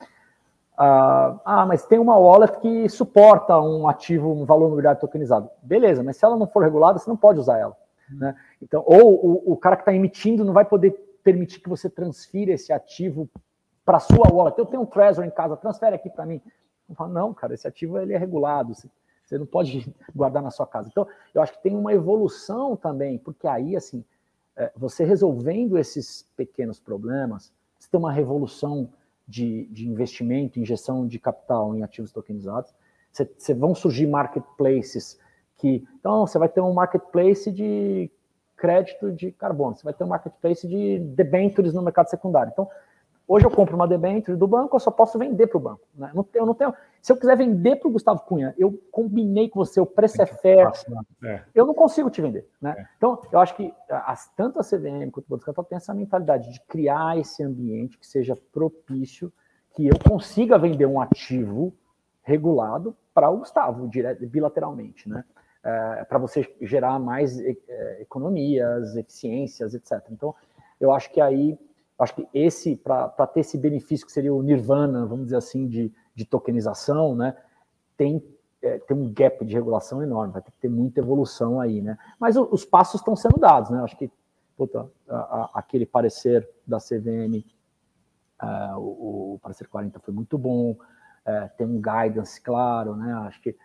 [0.82, 5.50] Ah, ah, mas tem uma wallet que suporta um ativo, um valor imobiliário tokenizado.
[5.62, 7.76] Beleza, mas se ela não for regulada, você não pode usar ela.
[8.10, 8.34] Né?
[8.62, 12.54] Então, ou o, o cara que está emitindo não vai poder permitir que você transfira
[12.54, 13.30] esse ativo
[13.84, 14.58] para a sua wallet.
[14.58, 16.42] Eu tenho um Trezor em casa, transfere aqui para mim.
[17.10, 18.90] Não, cara, esse ativo ele é regulado, você,
[19.26, 20.88] você não pode guardar na sua casa.
[20.90, 24.02] Então, eu acho que tem uma evolução também, porque aí, assim,
[24.56, 28.90] é, você resolvendo esses pequenos problemas, você tem uma revolução
[29.30, 32.74] de, de investimento, injeção de capital em ativos tokenizados,
[33.12, 35.20] você, vão surgir marketplaces
[35.58, 38.10] que então você vai ter um marketplace de
[38.58, 42.52] crédito de carbono, você vai ter um marketplace de debentures no mercado secundário.
[42.52, 42.68] Então,
[43.30, 45.82] hoje eu compro uma debenture do banco, eu só posso vender para o banco.
[45.96, 46.12] Né?
[46.14, 49.64] Não tenho, não tenho, se eu quiser vender para o Gustavo Cunha, eu combinei com
[49.64, 50.68] você, o preço é fair,
[51.24, 51.44] é.
[51.56, 52.50] eu não consigo te vender.
[52.62, 52.76] Né?
[52.78, 52.86] É.
[52.98, 56.52] Então, eu acho que as, tanto a CVM quanto o Banco Central tem essa mentalidade
[56.52, 59.32] de criar esse ambiente que seja propício,
[59.76, 61.74] que eu consiga vender um ativo
[62.24, 65.08] regulado para o Gustavo, direto, bilateralmente.
[65.08, 65.24] Né?
[65.64, 70.04] é, para você gerar mais é, economias, eficiências, etc.
[70.12, 70.34] Então,
[70.80, 71.58] eu acho que aí,
[72.00, 75.94] acho que esse, para ter esse benefício que seria o nirvana, vamos dizer assim, de,
[76.16, 77.36] de tokenização, né,
[77.98, 78.24] tem,
[78.62, 81.98] é, tem um gap de regulação enorme, vai ter que ter muita evolução aí, né?
[82.18, 83.82] Mas o, os passos estão sendo dados, né?
[83.84, 84.10] Acho que
[84.56, 87.46] puta, a, a, aquele parecer da CVM,
[88.42, 90.78] é, o, o, parecer 40 foi muito bom,
[91.26, 93.14] é, tem um guidance claro, né?
[93.26, 93.56] Acho que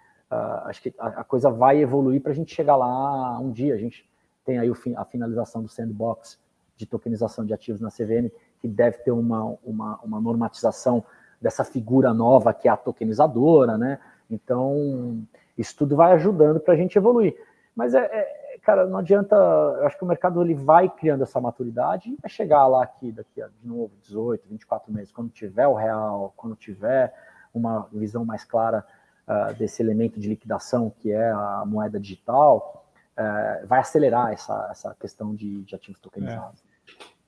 [0.64, 3.72] acho que a, a, coisa vai evoluir para a gente chegar lá um dia.
[3.74, 4.08] A gente
[4.44, 6.40] tem aí o, a finalização do sandbox
[6.76, 11.04] de tokenização de ativos na CVM, que deve ter uma, uma, uma normatização
[11.40, 13.98] dessa figura nova que é a tokenizadora, né?
[14.30, 15.22] Então,
[15.56, 17.36] isso tudo vai ajudando para a gente evoluir.
[17.76, 19.36] Mas, é, é, cara, não adianta.
[19.36, 23.12] Eu acho que o mercado ele vai criando essa maturidade e vai chegar lá aqui
[23.12, 27.12] daqui a de novo 18, 24 meses, quando tiver o real, quando tiver
[27.52, 28.84] uma visão mais clara
[29.28, 32.83] uh, desse elemento de liquidação que é a moeda digital,
[33.18, 36.62] uh, vai acelerar essa, essa questão de, de ativos tokenizados.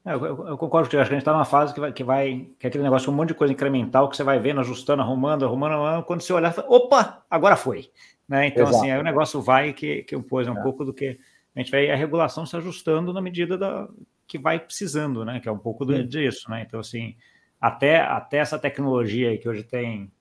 [0.05, 0.13] É.
[0.13, 2.67] Eu, eu, eu, concordo que a gente está numa fase que vai, que vai, que
[2.67, 5.73] é aquele negócio, um monte de coisa incremental que você vai vendo, ajustando, arrumando, arrumando,
[5.73, 7.91] arrumando quando você olhar, fala, opa, agora foi.
[8.29, 8.47] Né?
[8.47, 8.77] Então, Exato.
[8.79, 10.63] assim, aí o negócio vai que, que pois, é um é.
[10.63, 11.19] pouco do que
[11.57, 13.89] a gente vai a regulação se ajustando na medida da,
[14.27, 15.41] que vai precisando, né?
[15.41, 16.63] Que é um pouco do, disso, né?
[16.67, 17.17] Então, assim,
[17.61, 20.13] até, até essa tecnologia que hoje tem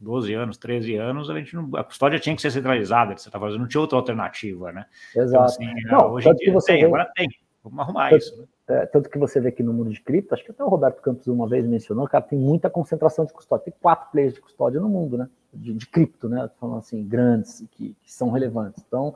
[0.00, 3.38] 12 anos, 13 anos, a gente não, a custódia tinha que ser centralizada, você tá
[3.38, 4.86] fazendo, não tinha outra alternativa, né?
[5.10, 5.54] Então, Exato.
[5.62, 7.28] Então, assim, não, hoje em dia você tem, vê, agora tem.
[7.62, 8.38] Vamos arrumar tanto, isso.
[8.38, 8.46] Né?
[8.68, 11.02] É, tanto que você vê que no mundo de cripto, acho que até o Roberto
[11.02, 13.66] Campos uma vez mencionou, cara, tem muita concentração de custódia.
[13.66, 15.28] Tem quatro players de custódia no mundo, né?
[15.52, 16.48] De, de cripto, né?
[16.58, 18.82] Falando assim, grandes, que, que são relevantes.
[18.86, 19.14] Então,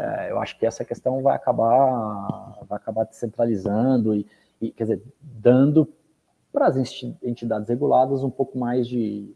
[0.00, 4.26] é, eu acho que essa questão vai acabar, vai acabar descentralizando e,
[4.60, 5.88] e quer dizer, dando
[6.52, 6.76] para as
[7.22, 9.34] entidades reguladas um pouco mais de,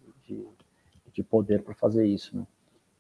[1.19, 2.47] de, de poder para fazer isso, né?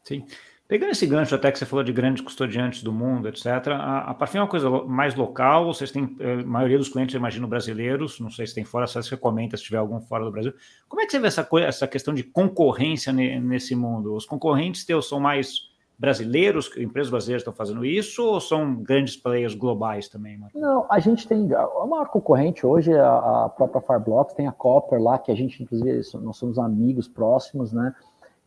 [0.04, 0.24] Sim.
[0.66, 4.14] Pegando esse gancho até que você falou de grandes custodiantes do mundo, etc., a, a
[4.14, 7.48] Parfim é uma coisa mais local, vocês têm, a eh, maioria dos clientes, eu imagino,
[7.48, 10.52] brasileiros, não sei se tem fora, só você comenta se tiver algum fora do Brasil.
[10.86, 14.14] Como é que você vê essa, essa questão de concorrência nesse mundo?
[14.14, 19.54] Os concorrentes teus são mais brasileiros, empresas brasileiras estão fazendo isso, ou são grandes players
[19.54, 20.38] globais também?
[20.38, 20.60] Marcos?
[20.60, 24.52] Não, a gente tem, a maior concorrente hoje é a, a própria Fireblocks, tem a
[24.52, 27.94] Copper lá, que a gente, inclusive, nós somos amigos próximos, né?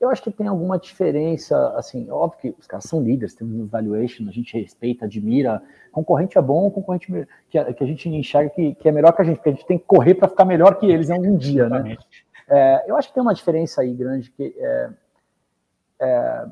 [0.02, 3.68] Eu acho que tem alguma diferença, assim, óbvio que os caras são líderes, tem um
[3.68, 5.62] valuation, a gente respeita, admira.
[5.92, 7.08] Concorrente é bom, concorrente
[7.48, 9.52] que a, que a gente enxerga que, que, é melhor que a gente, porque a
[9.52, 11.96] gente tem que correr para ficar melhor que eles em algum dia, né?
[12.50, 14.90] É, eu acho que tem uma diferença aí grande que é,
[16.02, 16.46] é,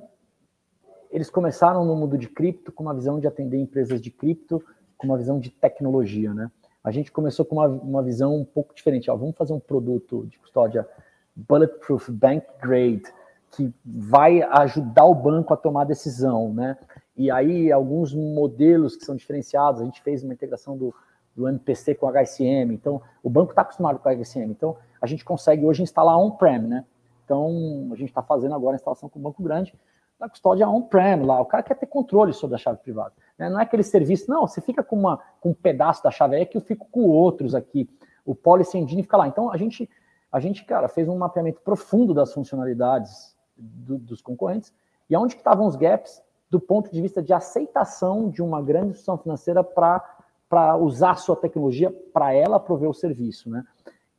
[1.10, 4.64] eles começaram no mundo de cripto com uma visão de atender empresas de cripto,
[4.96, 6.52] com uma visão de tecnologia, né?
[6.84, 9.10] A gente começou com uma, uma visão um pouco diferente.
[9.10, 10.88] Ó, vamos fazer um produto de custódia
[11.36, 13.04] bulletproof, bank grade,
[13.52, 16.78] que vai ajudar o banco a tomar decisão, né?
[17.16, 20.94] E aí, alguns modelos que são diferenciados, a gente fez uma integração do,
[21.36, 25.08] do MPC com o HSM, então o banco está acostumado com o HSM, então a
[25.08, 26.86] gente consegue hoje instalar on-prem, né?
[27.26, 29.74] Então, a gente está fazendo agora a instalação com o banco grande,
[30.20, 33.50] da custódia on-prem lá, o cara quer ter controle sobre a chave privada, né?
[33.50, 36.46] não é aquele serviço, não, você fica com, uma, com um pedaço da chave aí
[36.46, 37.90] que eu fico com outros aqui,
[38.26, 39.90] o Policy Engine fica lá, então a gente,
[40.32, 44.74] a gente, cara, fez um mapeamento profundo das funcionalidades do, dos concorrentes
[45.10, 48.88] e aonde que estavam os gaps do ponto de vista de aceitação de uma grande
[48.88, 53.64] instituição financeira para usar a sua tecnologia para ela prover o serviço, né?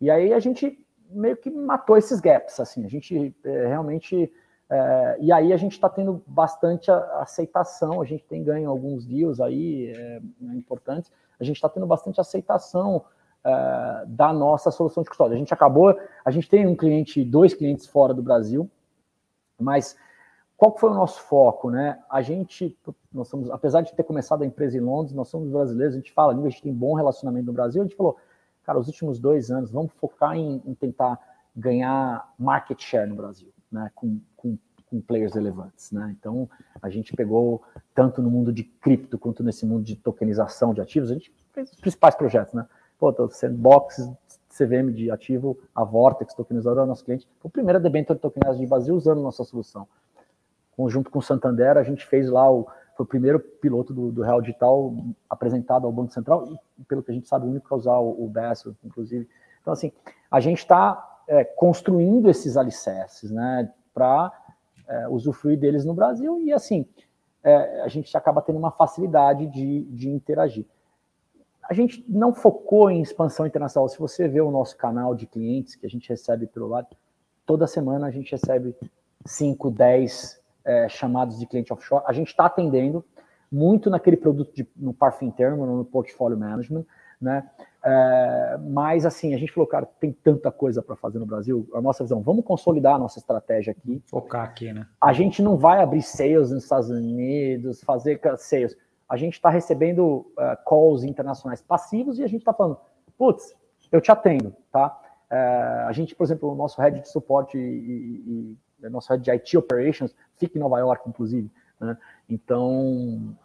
[0.00, 0.79] E aí a gente
[1.11, 4.33] meio que matou esses gaps, assim, a gente é, realmente
[4.70, 9.40] é, e aí a gente está tendo bastante aceitação, a gente tem ganho alguns deals
[9.40, 10.20] aí é,
[10.53, 13.05] importantes, a gente está tendo bastante aceitação
[13.44, 15.35] é, da nossa solução de custódia.
[15.35, 18.70] A gente acabou, a gente tem um cliente, dois clientes fora do Brasil,
[19.61, 19.96] mas
[20.61, 21.99] qual foi o nosso foco, né?
[22.11, 22.77] A gente,
[23.11, 26.12] nós somos, apesar de ter começado a empresa em Londres, nós somos brasileiros, a gente
[26.12, 28.18] fala, a gente tem bom relacionamento no Brasil, a gente falou,
[28.62, 31.18] cara, os últimos dois anos, vamos focar em, em tentar
[31.57, 33.90] ganhar market share no Brasil, né?
[33.94, 34.59] Com, com,
[34.90, 36.14] com, players relevantes, né?
[36.18, 36.46] Então,
[36.83, 37.62] a gente pegou
[37.94, 41.73] tanto no mundo de cripto quanto nesse mundo de tokenização de ativos, a gente fez
[41.73, 42.66] os principais projetos, né?
[42.99, 44.12] Pô, Sandbox,
[44.50, 48.94] CVM de ativo, a Vortex tokenizadora, nosso cliente, foi o primeiro debênture tokenizado de Brasil
[48.94, 49.86] usando nossa solução.
[50.76, 52.66] Conjunto com o Santander, a gente fez lá o
[53.00, 54.94] foi o primeiro piloto do, do Real Digital
[55.28, 56.46] apresentado ao Banco Central
[56.78, 58.32] e, pelo que a gente sabe, o único a usar o, o
[58.84, 59.26] inclusive.
[59.62, 59.90] Então, assim,
[60.30, 64.30] a gente está é, construindo esses alicerces, né, para
[64.86, 66.86] é, usufruir deles no Brasil e, assim,
[67.42, 70.66] é, a gente acaba tendo uma facilidade de, de interagir.
[71.70, 73.88] A gente não focou em expansão internacional.
[73.88, 76.88] Se você vê o nosso canal de clientes que a gente recebe pelo lado,
[77.46, 78.74] toda semana a gente recebe
[79.24, 82.02] 5, 10 é, chamados de cliente offshore.
[82.09, 83.04] A gente está atendendo
[83.52, 86.85] muito naquele produto de, no Parfum Terminal, no Portfolio Management,
[87.20, 87.48] né?
[87.85, 91.68] É, mas assim, a gente falou, cara, tem tanta coisa para fazer no Brasil.
[91.72, 94.02] A nossa visão, vamos consolidar a nossa estratégia aqui.
[94.06, 94.88] Focar aqui, né?
[95.00, 98.76] A gente não vai abrir sales nos Estados Unidos, fazer sales
[99.11, 102.79] a gente está recebendo uh, calls internacionais passivos e a gente está falando,
[103.18, 103.57] putz,
[103.90, 104.96] eu te atendo, tá?
[105.29, 109.20] Uh, a gente, por exemplo, o nosso head de suporte e, e, e nosso head
[109.25, 111.99] de IT operations fica em Nova York, inclusive, né?
[112.29, 113.37] Então,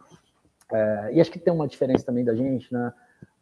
[0.70, 2.92] uh, e acho que tem uma diferença também da gente, né?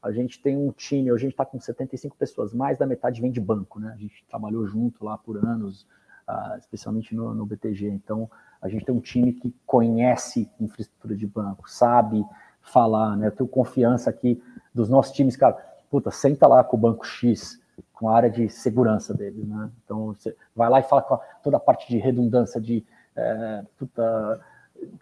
[0.03, 3.21] A gente tem um time, hoje a gente está com 75 pessoas, mais da metade
[3.21, 3.93] vem de banco, né?
[3.95, 5.87] A gente trabalhou junto lá por anos,
[6.27, 7.87] uh, especialmente no, no BTG.
[7.89, 8.31] Então,
[8.65, 12.25] a gente tem um time que conhece infraestrutura de banco, sabe
[12.63, 13.27] falar, né?
[13.27, 15.55] Eu tenho confiança aqui dos nossos times, cara.
[15.91, 17.61] Puta, senta lá com o banco X,
[17.93, 19.71] com a área de segurança dele, né?
[19.85, 22.83] Então, você vai lá e fala com a, toda a parte de redundância, de
[23.15, 24.41] é, puta,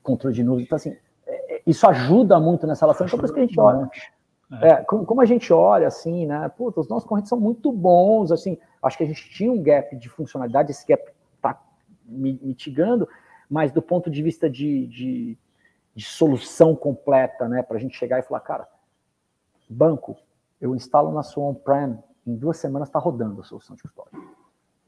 [0.02, 0.64] controle de nuvem.
[0.64, 3.06] Então, assim, é, é isso ajuda muito nessa relação.
[3.06, 3.88] Então, por isso que a gente olha.
[4.60, 4.68] É.
[4.70, 6.48] é, como, como, a gente olha, assim, né?
[6.48, 8.58] Puta, os nossos correntes são muito bons, assim.
[8.82, 11.00] Acho que a gente tinha um gap de funcionalidade, esse gap
[11.36, 11.62] está
[12.04, 13.08] mitigando,
[13.52, 15.38] mas do ponto de vista de, de,
[15.94, 18.66] de solução completa, né, para a gente chegar e falar, cara,
[19.68, 20.16] banco,
[20.58, 24.18] eu instalo na sua on-prem, em duas semanas está rodando a solução de custódia.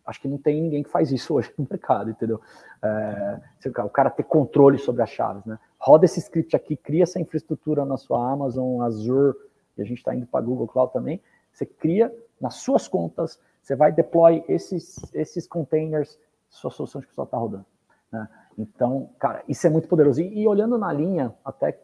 [0.07, 2.41] Acho que não tem ninguém que faz isso hoje no mercado, entendeu?
[2.83, 3.41] É,
[3.83, 5.59] o cara ter controle sobre as chaves, né?
[5.79, 9.37] Roda esse script aqui, cria essa infraestrutura na sua Amazon, Azure,
[9.77, 11.21] e a gente está indo para Google Cloud também.
[11.53, 17.29] Você cria nas suas contas, você vai deploy esses, esses containers, sua solução de custódia
[17.29, 17.67] está rodando.
[18.11, 18.29] Né?
[18.57, 20.21] Então, cara, isso é muito poderoso.
[20.21, 21.79] E, e, olhando na linha, até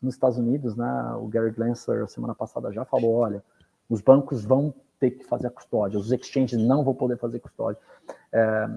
[0.00, 3.42] nos Estados Unidos, né, o Gary Gensler, semana passada, já falou: olha,
[3.88, 7.80] os bancos vão ter que fazer a custódia, os exchanges não vão poder fazer custódia.
[8.32, 8.68] É,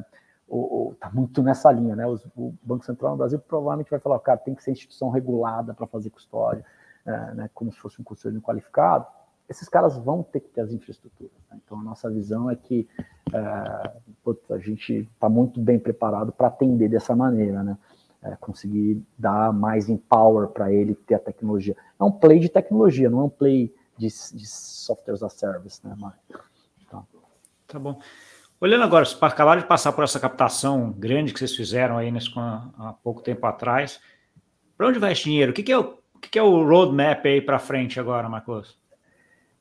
[0.99, 2.05] tá muito nessa linha, né?
[2.07, 5.73] Os, o Banco Central no Brasil provavelmente vai falar: cara, tem que ser instituição regulada
[5.73, 6.65] para fazer custódia,
[7.05, 9.05] é, né, como se fosse um custódio qualificado
[9.49, 11.33] esses caras vão ter que ter as infraestruturas.
[11.49, 11.59] Né?
[11.65, 12.87] Então, a nossa visão é que
[13.33, 13.91] é,
[14.23, 17.77] putz, a gente está muito bem preparado para atender dessa maneira, né?
[18.21, 21.75] É, conseguir dar mais empower para ele ter a tecnologia.
[21.97, 25.95] É um play de tecnologia, não é um play de, de software as service, né,
[25.97, 26.19] Mário?
[26.89, 27.01] Tá.
[27.65, 27.97] tá bom.
[28.59, 32.29] Olhando agora, para acabar de passar por essa captação grande que vocês fizeram aí nesse,
[32.37, 34.01] há pouco tempo atrás,
[34.77, 35.51] para onde vai esse dinheiro?
[35.51, 38.27] O que, que é o, o que, que é o roadmap aí para frente agora,
[38.27, 38.78] Marcos?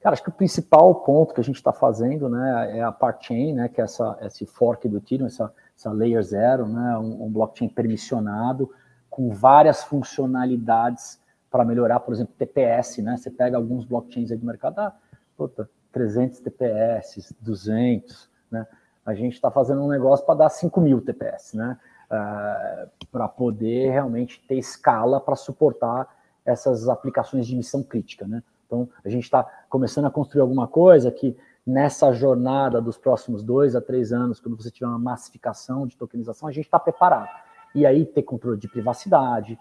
[0.08, 3.52] Cara, acho que o principal ponto que a gente está fazendo, né, é a part-chain,
[3.52, 7.30] né, que é essa, esse fork do Ethereum, essa, essa layer zero, né, um, um
[7.30, 8.70] blockchain permissionado
[9.10, 13.18] com várias funcionalidades para melhorar, por exemplo, TPS, né?
[13.18, 14.96] Você pega alguns blockchains aí do mercado, ah,
[15.36, 18.66] puta, 300 TPS, 200, né?
[19.04, 21.76] A gente está fazendo um negócio para dar 5 mil TPS, né?
[22.10, 26.08] Uh, eh, para poder realmente ter escala para suportar
[26.46, 28.42] essas aplicações de missão crítica, né?
[28.68, 31.34] Então, a gente está começando a construir alguma coisa que
[31.66, 36.48] nessa jornada dos próximos dois a três anos, quando você tiver uma massificação de tokenização,
[36.48, 37.30] a gente está preparado.
[37.74, 39.58] E aí ter controle de privacidade.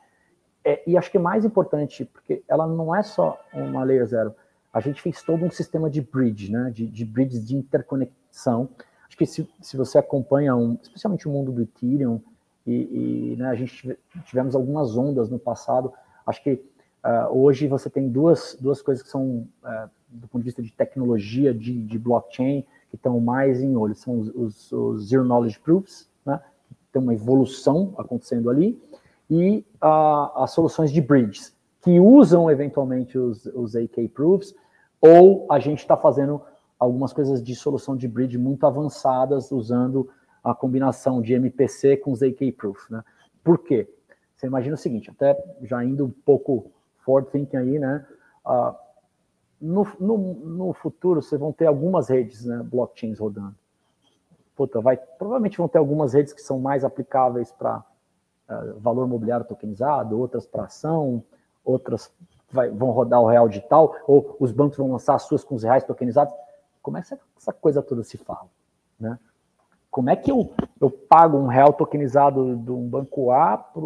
[0.63, 4.35] É, e acho que é mais importante, porque ela não é só uma layer zero,
[4.73, 6.69] a gente fez todo um sistema de bridge, né?
[6.69, 8.69] de, de bridges de interconexão.
[9.07, 12.21] Acho que se, se você acompanha, um, especialmente o mundo do Ethereum,
[12.65, 15.93] e, e né, a gente tivemos algumas ondas no passado,
[16.25, 16.61] acho que
[17.07, 20.73] Uh, hoje você tem duas, duas coisas que são, uh, do ponto de vista de
[20.73, 23.95] tecnologia, de, de blockchain, que estão mais em olho.
[23.95, 26.41] São os, os, os Zero Knowledge Proofs, né?
[26.91, 28.77] tem uma evolução acontecendo ali,
[29.29, 34.53] e uh, as soluções de bridges, que usam eventualmente os, os AK Proofs,
[34.99, 36.41] ou a gente está fazendo
[36.77, 40.09] algumas coisas de solução de bridge muito avançadas, usando
[40.43, 42.89] a combinação de MPC com AK Proof.
[42.89, 43.01] Né?
[43.41, 43.87] Por quê?
[44.35, 46.71] Você imagina o seguinte, até já indo um pouco
[47.07, 48.05] forward thinking aí, né?
[48.45, 48.75] Uh,
[49.61, 53.55] no, no, no, futuro, vocês vão ter algumas redes, né, blockchains rodando.
[54.55, 57.83] Puta, vai, provavelmente vão ter algumas redes que são mais aplicáveis para uh,
[58.49, 61.23] ah, valor imobiliário tokenizado, outras para ação,
[61.63, 62.11] outras
[62.51, 65.63] vai, vão rodar o real digital, ou os bancos vão lançar as suas com os
[65.63, 66.33] reais tokenizados.
[66.81, 68.47] Como é que essa coisa toda se fala?
[68.99, 69.17] Né?
[69.89, 73.81] Como é que eu, eu pago um real tokenizado de um banco A para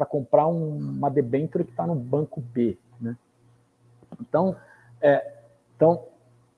[0.00, 2.78] para comprar um, uma debênture que está no banco B.
[2.98, 3.14] Né?
[4.18, 4.56] Então,
[4.98, 5.30] é,
[5.76, 6.06] então,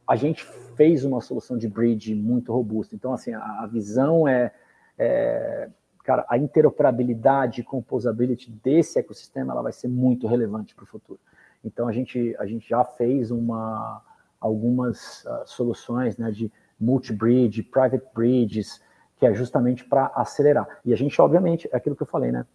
[0.07, 0.45] a gente
[0.77, 2.95] fez uma solução de bridge muito robusta.
[2.95, 4.53] Então, assim, a, a visão é,
[4.97, 5.69] é,
[6.05, 11.19] cara, a interoperabilidade e composability desse ecossistema ela vai ser muito relevante para o futuro.
[11.65, 14.01] Então, a gente, a gente já fez uma,
[14.41, 18.81] algumas uh, soluções né, de multi-bridge, private bridges,
[19.17, 20.79] que é justamente para acelerar.
[20.85, 22.47] E a gente, obviamente, é aquilo que eu falei, né?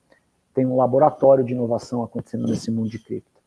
[0.57, 3.39] Tem um laboratório de inovação acontecendo nesse mundo de cripto,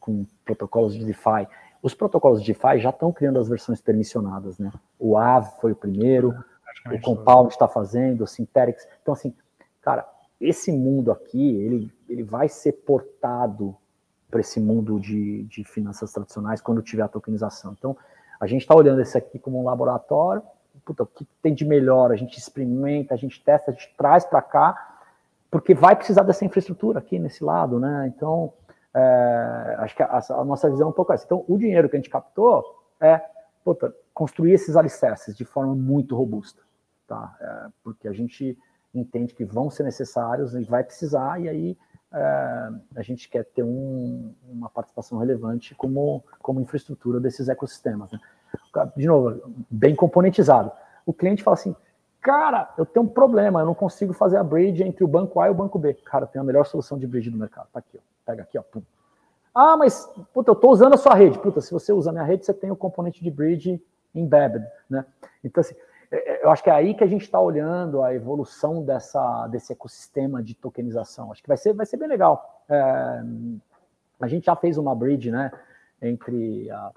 [0.00, 1.46] com protocolos de DeFi.
[1.80, 4.72] Os protocolos de DeFi já estão criando as versões permissionadas, né?
[4.98, 6.34] O Aave foi o primeiro,
[6.90, 8.84] o Compound está fazendo, o Synthetics.
[9.00, 9.32] Então, assim,
[9.80, 10.04] cara,
[10.40, 13.76] esse mundo aqui, ele, ele vai ser portado
[14.28, 17.76] para esse mundo de, de finanças tradicionais quando tiver a tokenização.
[17.78, 17.96] Então,
[18.40, 20.42] a gente está olhando esse aqui como um laboratório,
[20.84, 24.24] puta, o que tem de melhor, a gente experimenta, a gente testa, a gente traz
[24.24, 24.93] para cá,
[25.54, 28.12] porque vai precisar dessa infraestrutura aqui nesse lado, né?
[28.12, 28.52] Então,
[28.92, 31.24] é, acho que a, a, nossa visão é um pouco essa.
[31.24, 32.64] Então, o dinheiro que a gente captou
[33.00, 33.22] é
[33.64, 36.60] puta, construir esses alicerces de forma muito robusta.
[37.06, 37.36] tá?
[37.40, 38.58] É, porque a gente
[38.92, 41.78] entende que vão ser necessários e vai precisar, e aí
[42.12, 48.10] é, a gente quer ter um, uma participação relevante como, como infraestrutura desses ecossistemas.
[48.10, 48.18] Né?
[48.96, 49.40] De novo,
[49.70, 50.72] bem componentizado.
[51.06, 51.76] O cliente fala assim,
[52.24, 55.46] cara, eu tenho um problema, eu não consigo fazer a bridge entre o banco A
[55.46, 55.92] e o banco B.
[55.92, 57.68] Cara, tem a melhor solução de bridge do mercado.
[57.70, 58.00] Tá aqui, ó.
[58.24, 58.62] pega aqui, ó.
[58.62, 58.82] Pum.
[59.54, 61.38] Ah, mas, puta, eu estou usando a sua rede.
[61.38, 63.80] Puta, se você usa a minha rede, você tem o componente de bridge
[64.14, 65.04] embedded, né?
[65.44, 65.74] Então, assim,
[66.10, 69.46] é, é, eu acho que é aí que a gente está olhando a evolução dessa,
[69.48, 71.30] desse ecossistema de tokenização.
[71.30, 72.64] Acho que vai ser, vai ser bem legal.
[72.70, 73.22] É,
[74.18, 75.52] a gente já fez uma bridge, né,
[76.00, 76.90] entre a,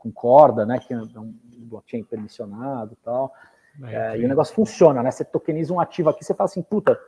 [0.00, 3.32] com corda, né, que é um blockchain permissionado e tal.
[3.84, 5.10] É, e o negócio funciona, né?
[5.10, 6.98] Você tokeniza um ativo aqui, você fala assim, puta,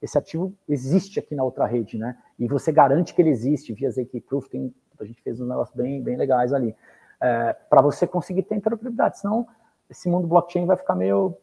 [0.00, 2.16] esse ativo existe aqui na outra rede, né?
[2.38, 4.48] E você garante que ele existe via ZK Proof.
[4.48, 6.76] Tem, a gente fez uns negócios bem, bem legais ali.
[7.20, 9.46] É, para você conseguir ter interoperabilidade, senão
[9.90, 11.36] esse mundo blockchain vai ficar meio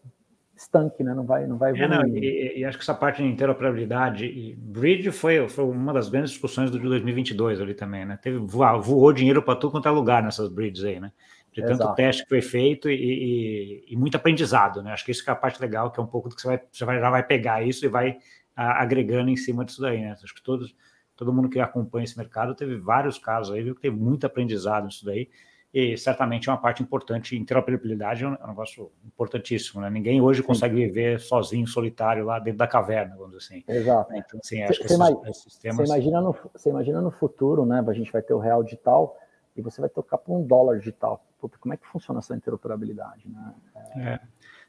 [0.60, 1.14] estanque, né?
[1.14, 1.91] Não vai, não vai evoluir.
[1.91, 5.93] É, não, e, e, acho que essa parte de interoperabilidade e bridge foi, foi uma
[5.93, 8.20] das grandes discussões do 2022 ali também, né?
[8.22, 11.12] Teve voou, voou dinheiro para tudo quanto é lugar nessas bridges aí, né?
[11.53, 11.95] De tanto Exato.
[11.95, 14.91] teste que foi feito e, e, e, muito aprendizado, né?
[14.91, 16.47] Acho que isso que é a parte legal, que é um pouco do que você
[16.47, 18.18] vai, você vai, já vai pegar isso e vai
[18.55, 20.12] a, agregando em cima disso daí, né?
[20.12, 20.76] Acho que todos,
[21.16, 24.86] todo mundo que acompanha esse mercado teve vários casos aí, viu que teve muito aprendizado
[24.86, 25.30] nisso daí
[25.74, 27.38] e certamente é uma parte importante.
[27.38, 29.89] Interoperabilidade é um negócio importantíssimo, né?
[29.89, 33.63] Ninguém hoje consegue viver sozinho, solitário lá dentro da caverna, vamos dizer assim.
[33.67, 34.13] Exato.
[34.15, 35.78] Então, assim, acho você, que esses, esses temas...
[35.78, 37.84] você, imagina no, imagina no futuro, né?
[37.88, 39.15] A gente vai ter o real digital
[39.55, 41.24] e você vai tocar por um dólar digital.
[41.39, 43.53] Puta, como é que funciona essa interoperabilidade, né?
[43.95, 44.01] É...
[44.01, 44.20] é.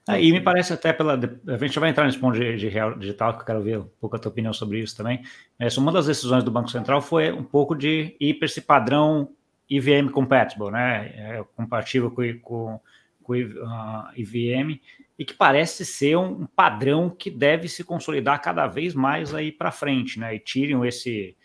[0.09, 1.15] Ah, e me parece até pela.
[1.15, 3.89] A gente vai entrar nesse ponto de, de, real digital, que eu quero ver um
[4.01, 5.23] pouco a tua opinião sobre isso também.
[5.59, 9.29] Mas uma das decisões do Banco Central foi um pouco de ir para esse padrão
[9.71, 11.13] EVM compatible, né?
[11.15, 12.81] É compatível com, com,
[13.23, 14.81] com uh, EVM
[15.19, 19.71] e que parece ser um padrão que deve se consolidar cada vez mais aí para
[19.71, 20.35] frente, né?
[20.35, 21.37] Ethereum esse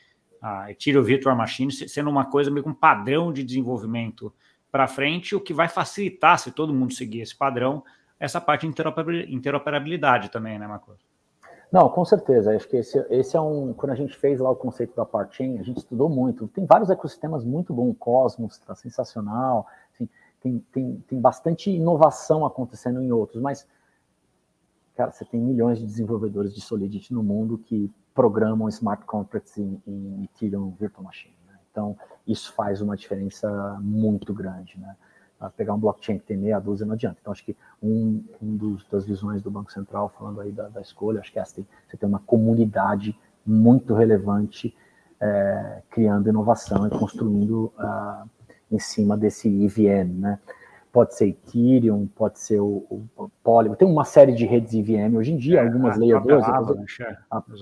[0.42, 4.34] uh, Ethereum Virtual Machine sendo uma coisa meio um padrão de desenvolvimento
[4.72, 7.84] para frente, o que vai facilitar se todo mundo seguir esse padrão
[8.20, 10.98] essa parte de interoperabilidade também, né, Marcos?
[11.72, 12.56] Não, com certeza.
[12.56, 13.74] Acho que esse, esse é um.
[13.74, 16.48] Quando a gente fez lá o conceito da parting, a gente estudou muito.
[16.48, 17.96] Tem vários ecossistemas muito bons.
[17.98, 19.68] Cosmos está sensacional.
[19.94, 20.08] Assim,
[20.46, 23.68] tem, tem, tem bastante inovação acontecendo em outros, mas,
[24.96, 29.82] cara, você tem milhões de desenvolvedores de Solidity no mundo que programam smart contracts em,
[29.88, 31.36] em Ethereum Virtual Machine.
[31.48, 31.58] Né?
[31.72, 31.98] Então,
[32.28, 34.96] isso faz uma diferença muito grande, né?
[35.56, 37.18] Pegar um blockchain que tem meia dúzia não adianta.
[37.22, 40.82] Então, acho que um, um dos, das visões do Banco Central, falando aí da, da
[40.82, 44.76] escolha, acho que é essa, tem, você tem uma comunidade muito relevante
[45.20, 48.30] é, criando inovação e construindo uh,
[48.72, 50.40] em cima desse EVM, né?
[50.92, 55.34] Pode ser Ethereum, pode ser o, o Polygon, tem uma série de redes EVM hoje
[55.34, 56.44] em dia, é, algumas Layer 2.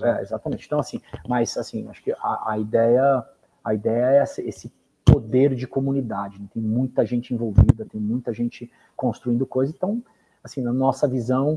[0.02, 0.66] É, exatamente.
[0.66, 3.24] Então, assim, mas assim, acho que a, a ideia
[3.64, 4.70] a ideia é esse
[5.14, 6.40] poder de comunidade.
[6.40, 6.48] Né?
[6.52, 9.72] Tem muita gente envolvida, tem muita gente construindo coisa.
[9.74, 10.02] Então,
[10.42, 11.56] assim, na nossa visão,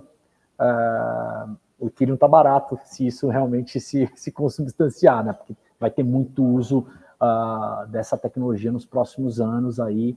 [0.59, 5.33] uh, o Ethereum está barato se isso realmente se, se consubstanciar, né?
[5.33, 6.85] Porque vai ter muito uso
[7.19, 10.15] uh, dessa tecnologia nos próximos anos aí.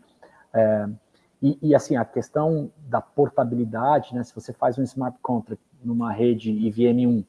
[0.55, 0.95] Uh,
[1.43, 4.22] e, e, assim, a questão da portabilidade, né?
[4.22, 7.24] Se você faz um smart contract numa rede EVM1,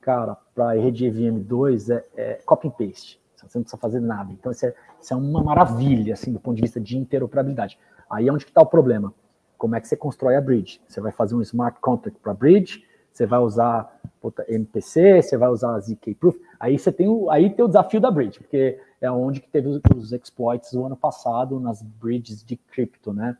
[0.00, 3.20] cara, para a rede EVM2 é, é copy and paste.
[3.46, 4.32] Você não precisa fazer nada.
[4.32, 7.78] Então, isso é, isso é uma maravilha, assim, do ponto de vista de interoperabilidade.
[8.10, 9.12] Aí é onde está o problema.
[9.56, 10.80] Como é que você constrói a bridge?
[10.88, 15.48] Você vai fazer um smart contract para bridge, você vai usar puta, MPC, você vai
[15.48, 16.36] usar ZK Proof.
[16.60, 19.68] Aí você tem o, aí tem o desafio da bridge, porque é onde que teve
[19.68, 23.36] os, exploits o ano passado nas bridges de cripto, né?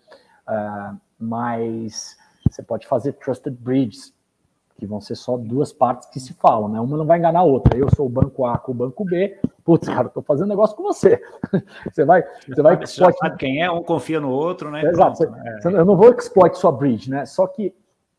[0.49, 2.17] Uh, mas
[2.49, 4.13] você pode fazer trusted bridges,
[4.77, 6.81] que vão ser só duas partes que se falam, né?
[6.81, 7.77] Uma não vai enganar a outra.
[7.77, 9.39] Eu sou o banco A com o banco B.
[9.69, 11.21] Putz, cara, eu tô fazendo negócio com você.
[11.93, 13.15] você vai, você vai exploit...
[13.19, 14.83] sabe quem é, um confia no outro, né?
[14.83, 15.29] Exato.
[15.29, 15.61] Né?
[15.63, 17.27] Eu não vou exploit sua bridge, né?
[17.27, 17.75] Só que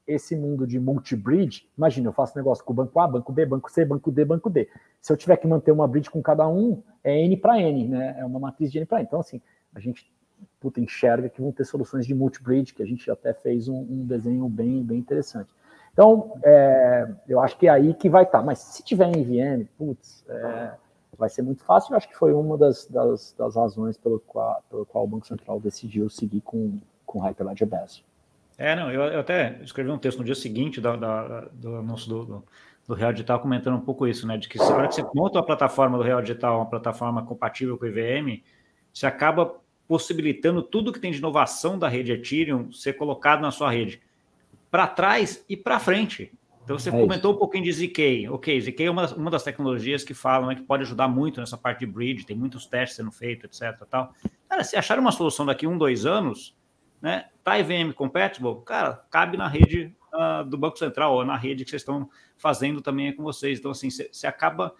[0.05, 3.71] esse mundo de multi-bridge, imagina, eu faço negócio com o banco A, banco B, banco
[3.71, 4.69] C, banco D, banco D.
[5.01, 8.15] Se eu tiver que manter uma bridge com cada um, é N para N, né?
[8.19, 9.05] É uma matriz de N para N.
[9.07, 9.41] Então, assim,
[9.73, 10.07] a gente
[10.59, 14.05] puta, enxerga que vão ter soluções de multi-bridge, que a gente até fez um, um
[14.05, 15.49] desenho bem, bem interessante.
[15.93, 18.37] Então, é, eu acho que é aí que vai estar.
[18.37, 18.45] Tá.
[18.45, 20.73] Mas se tiver em VM, putz, é,
[21.19, 21.93] vai ser muito fácil.
[21.93, 25.27] Eu acho que foi uma das, das, das razões pelo qual, pelo qual o Banco
[25.27, 28.01] Central decidiu seguir com, com Hyperledger Bass.
[28.57, 32.09] É, não, eu, eu, até escrevi um texto no dia seguinte da, da, do anúncio
[32.09, 32.43] do, do,
[32.87, 34.37] do, Real Digital comentando um pouco isso, né?
[34.37, 37.85] De que se que você monta a plataforma do Real Digital, uma plataforma compatível com
[37.85, 38.43] o IVM,
[38.93, 39.55] você acaba
[39.87, 44.01] possibilitando tudo que tem de inovação da rede Ethereum ser colocado na sua rede
[44.69, 46.31] para trás e para frente.
[46.69, 47.35] Então você é comentou isso.
[47.35, 48.29] um pouquinho de ZK.
[48.29, 51.57] Ok, ZK é uma, uma das tecnologias que falam né, que pode ajudar muito nessa
[51.57, 53.87] parte de bridge, tem muitos testes sendo feitos, etc.
[53.89, 54.13] Tal.
[54.47, 56.55] Cara, se achar uma solução daqui um, dois anos,
[57.01, 57.25] né?
[57.43, 61.71] Tá IVM compatible, cara, cabe na rede uh, do Banco Central ou na rede que
[61.71, 62.07] vocês estão
[62.37, 63.57] fazendo também com vocês.
[63.57, 64.75] Então, assim, você acaba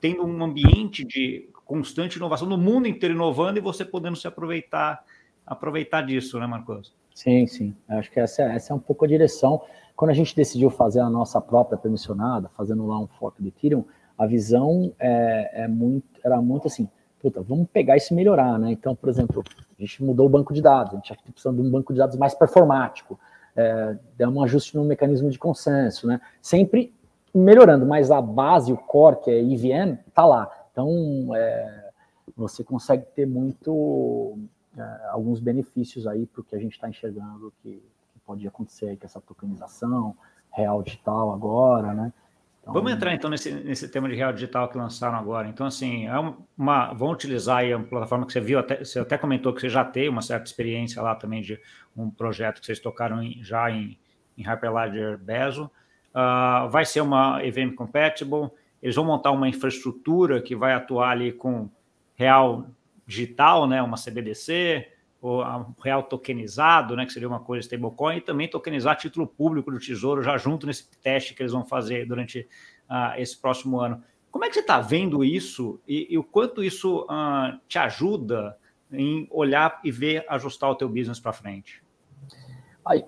[0.00, 5.04] tendo um ambiente de constante inovação no mundo inteiro inovando e você podendo se aproveitar
[5.46, 6.92] aproveitar disso, né, Marcos?
[7.14, 7.76] Sim, sim.
[7.88, 9.62] Acho que essa, essa é um pouco a direção.
[9.96, 13.84] Quando a gente decidiu fazer a nossa própria permissionada, fazendo lá um fork do Ethereum,
[14.18, 16.88] a visão é, é muito, era muito assim,
[17.20, 18.72] puta, vamos pegar isso e melhorar, né?
[18.72, 19.44] Então, por exemplo,
[19.78, 21.98] a gente mudou o banco de dados, a gente está precisando de um banco de
[21.98, 23.18] dados mais performático,
[23.54, 26.20] é, deu um ajuste no mecanismo de consenso, né?
[26.40, 26.92] Sempre
[27.34, 30.50] melhorando, mas a base, o core, que é EVM, está lá.
[30.72, 31.90] Então, é,
[32.36, 34.38] você consegue ter muito
[34.76, 37.82] é, alguns benefícios aí para o que a gente está enxergando que,
[38.32, 40.16] pode acontecer aí com essa tokenização,
[40.50, 42.12] real digital agora, né?
[42.62, 45.48] Então, Vamos entrar então nesse, nesse tema de real digital que lançaram agora.
[45.48, 46.14] Então, assim, é
[46.56, 49.68] uma, vão utilizar aí uma plataforma que você viu, até, você até comentou que você
[49.68, 51.60] já tem uma certa experiência lá também de
[51.96, 53.98] um projeto que vocês tocaram em, já em,
[54.38, 55.70] em Hyperledger Bezo.
[56.14, 58.50] Uh, vai ser uma event compatible.
[58.80, 61.68] Eles vão montar uma infraestrutura que vai atuar ali com
[62.14, 62.66] real
[63.06, 64.91] digital, né, uma CBDC,
[65.22, 69.78] um real tokenizado, né, que seria uma coisa stablecoin, e também tokenizar título público do
[69.78, 72.40] Tesouro já junto nesse teste que eles vão fazer durante
[72.90, 74.02] uh, esse próximo ano.
[74.30, 78.56] Como é que você está vendo isso e, e, o quanto isso uh, te ajuda
[78.90, 81.82] em olhar e ver ajustar o teu business para frente?
[82.84, 83.04] Aí,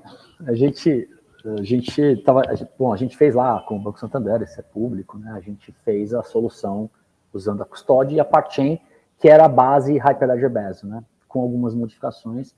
[0.46, 1.08] a gente
[1.44, 2.42] a gente tava,
[2.78, 5.30] bom, a gente fez lá com o Banco Santander, isso é público, né?
[5.32, 6.88] A gente fez a solução
[7.34, 8.80] usando a custódia e a part-chain
[9.18, 11.04] que era a base Hyperledger Bezo, né?
[11.34, 12.54] Com algumas modificações.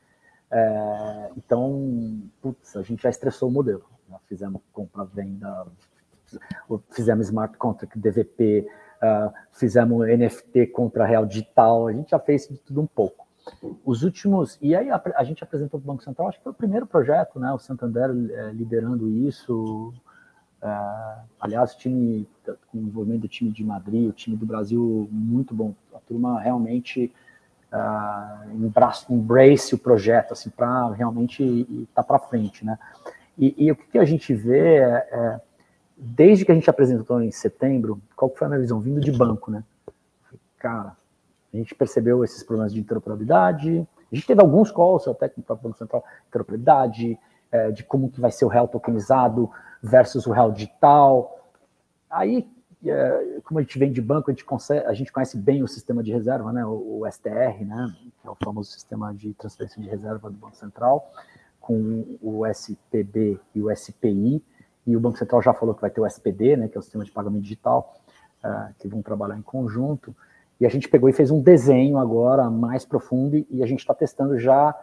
[0.51, 3.85] É, então, putz, a gente já estressou o modelo.
[4.11, 5.67] Já fizemos compra-venda,
[6.91, 8.69] fizemos smart contract DVP,
[9.03, 13.27] uh, fizemos NFT contra real digital, a gente já fez de tudo um pouco.
[13.83, 16.53] Os últimos, e aí a, a gente apresentou para o Banco Central, acho que foi
[16.53, 17.51] o primeiro projeto, né?
[17.53, 19.95] O Santander é, liderando isso,
[20.63, 25.09] Uh, aliás, o time, com o envolvimento do time de Madrid, o time do Brasil,
[25.13, 25.75] muito bom.
[25.95, 27.13] A turma realmente
[27.73, 28.51] uh,
[29.09, 32.79] embrace o projeto, assim, para realmente estar tá para frente, né?
[33.39, 35.41] E, e, o que a gente vê é, é,
[35.97, 38.81] desde que a gente apresentou em setembro, qual foi a minha visão?
[38.81, 39.63] Vindo de banco, né?
[40.59, 40.97] Cara,
[41.53, 45.45] a gente percebeu esses problemas de interoperabilidade, a gente teve alguns calls até com o
[45.45, 47.19] próprio Banco Central, interoperabilidade,
[47.53, 49.51] é, de como que vai ser o real tokenizado,
[49.83, 51.51] versus o real digital.
[52.09, 52.49] Aí,
[52.91, 55.69] é, como a gente vem de banco, a gente, consegue, a gente conhece bem o
[55.69, 59.81] sistema de reserva, né, o, o STR, né, que é o famoso sistema de transferência
[59.81, 61.11] de reserva do Banco Central,
[61.61, 64.43] com o SPB e o SPI,
[64.87, 66.83] e o Banco Central já falou que vai ter o SPD, né, que é o
[66.83, 67.97] sistema de pagamento digital,
[68.45, 70.15] uh, que vão trabalhar em conjunto.
[70.61, 73.93] E a gente pegou e fez um desenho agora mais profundo e a gente está
[73.93, 74.75] testando já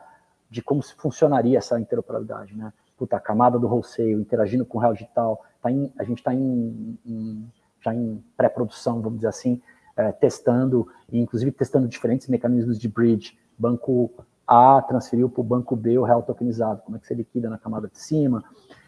[0.50, 2.74] de como funcionaria essa interoperabilidade, né?
[2.98, 6.34] puta, a camada do wholesale interagindo com o real digital, tá em, a gente está
[6.34, 7.52] em, em,
[7.84, 9.62] já em pré-produção, vamos dizer assim,
[9.96, 13.38] é, testando, inclusive testando diferentes mecanismos de bridge.
[13.58, 14.12] Banco
[14.48, 17.58] A transferiu para o banco B o real tokenizado, como é que você liquida na
[17.58, 18.44] camada de cima.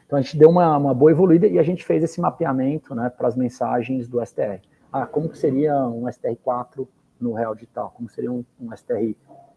[0.05, 3.09] Então a gente deu uma, uma boa evoluída e a gente fez esse mapeamento né,
[3.09, 4.61] para as mensagens do STR.
[4.91, 6.87] Ah, como que seria um STR4
[7.19, 7.91] no real digital?
[7.95, 9.15] Como seria um, um STR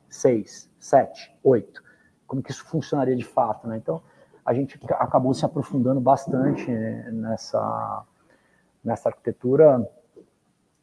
[0.08, 1.82] 6, 7, 8?
[2.26, 3.68] Como que isso funcionaria de fato?
[3.68, 3.76] Né?
[3.76, 4.02] Então,
[4.44, 8.04] a gente acabou se aprofundando bastante nessa,
[8.88, 9.88] nessa arquitetura,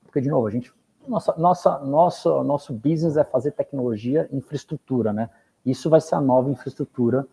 [0.04, 0.74] porque, de novo, a gente,
[1.08, 5.30] nossa, nossa, nosso, nosso business é fazer tecnologia infraestrutura, né?
[5.66, 7.28] Isso vai ser a nova infraestrutura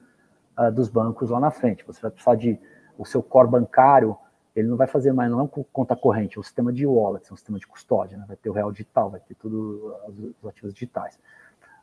[0.59, 1.85] uh, dos bancos lá na frente.
[1.87, 2.59] Você vai precisar de
[2.99, 4.17] o seu core bancário,
[4.55, 7.27] ele não vai fazer mais, não é um conta corrente, é um sistema de wallet,
[7.31, 8.25] é um sistema de custódia, né?
[8.27, 9.95] vai ter o real digital, vai ter tudo
[10.43, 11.19] os ativos digitais.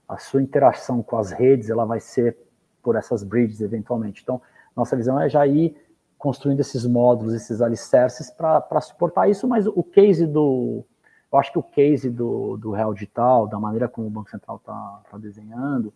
[0.07, 2.37] A sua interação com as redes, ela vai ser
[2.83, 4.21] por essas bridges eventualmente.
[4.21, 4.41] Então,
[4.75, 5.75] nossa visão é já ir
[6.19, 10.85] construindo esses módulos, esses alicerces para suportar isso, mas o case do.
[11.31, 14.57] Eu acho que o case do, do Real Digital, da maneira como o Banco Central
[14.57, 15.93] está tá desenhando,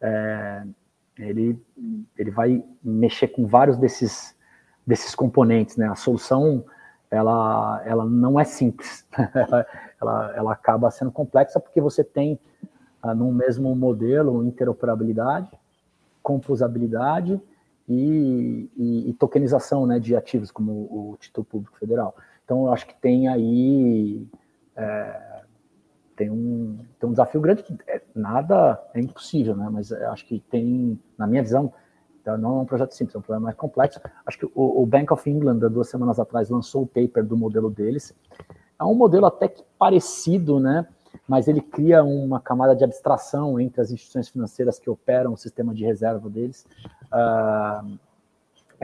[0.00, 0.64] é,
[1.18, 1.60] ele,
[2.16, 4.34] ele vai mexer com vários desses,
[4.86, 5.88] desses componentes, né?
[5.88, 6.64] A solução
[7.10, 9.06] ela, ela não é simples,
[10.00, 12.38] ela, ela acaba sendo complexa porque você tem
[13.02, 15.50] ah, no mesmo modelo interoperabilidade,
[16.22, 17.40] composabilidade
[17.88, 22.14] e, e, e, tokenização né, de ativos, como o título público federal.
[22.44, 24.26] Então, eu acho que tem aí
[24.76, 25.34] é,
[26.16, 30.40] tem, um, tem um desafio grande, que é, nada é impossível, né, mas acho que
[30.50, 31.72] tem, na minha visão,
[32.20, 34.00] Então, não é um projeto simples, é um problema mais complexo.
[34.24, 37.36] Acho que o, o Bank of England, há duas semanas atrás, lançou o paper do
[37.36, 38.14] modelo deles.
[38.80, 40.86] É um modelo até que parecido, né?
[41.26, 45.74] Mas ele cria uma camada de abstração entre as instituições financeiras que operam o sistema
[45.74, 46.66] de reserva deles.
[47.06, 47.98] Uh,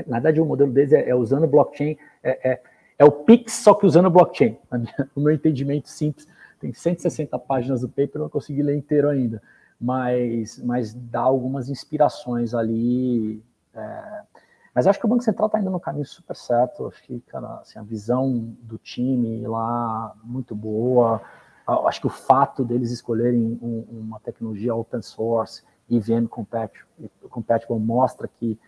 [0.07, 2.63] na verdade, o modelo deles é, é usando blockchain, é, é,
[2.99, 4.57] é, o Pix, só que usando blockchain.
[5.15, 6.27] O meu entendimento simples,
[6.59, 9.43] tem 160 páginas do paper, não consegui ler inteiro ainda
[9.81, 13.43] mas, mas dá algumas inspirações ali.
[13.75, 14.23] É,
[14.75, 16.87] mas acho que o Banco Central está indo no caminho super certo.
[16.87, 21.23] Acho que, cara, assim, a visão do time lá muito boa.
[21.87, 26.87] Acho que o fato deles escolherem um, uma tecnologia open source, EVM compatible,
[27.29, 28.59] compatible mostra que,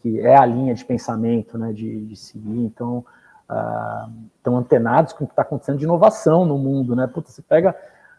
[0.00, 2.58] que é a linha de pensamento né, de, de seguir.
[2.58, 3.04] Então,
[3.48, 6.94] uh, estão antenados com o que está acontecendo de inovação no mundo.
[6.94, 7.06] Né?
[7.06, 7.76] Puta, você pega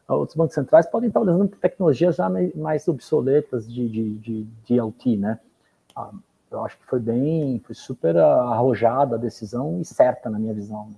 [0.07, 5.39] outros bancos centrais podem estar usando tecnologias já mais obsoletas de, de, de, DLT, né?
[5.95, 6.11] Ah,
[6.49, 10.87] eu acho que foi bem, foi super arrojada a decisão e certa na minha visão.
[10.87, 10.95] Né?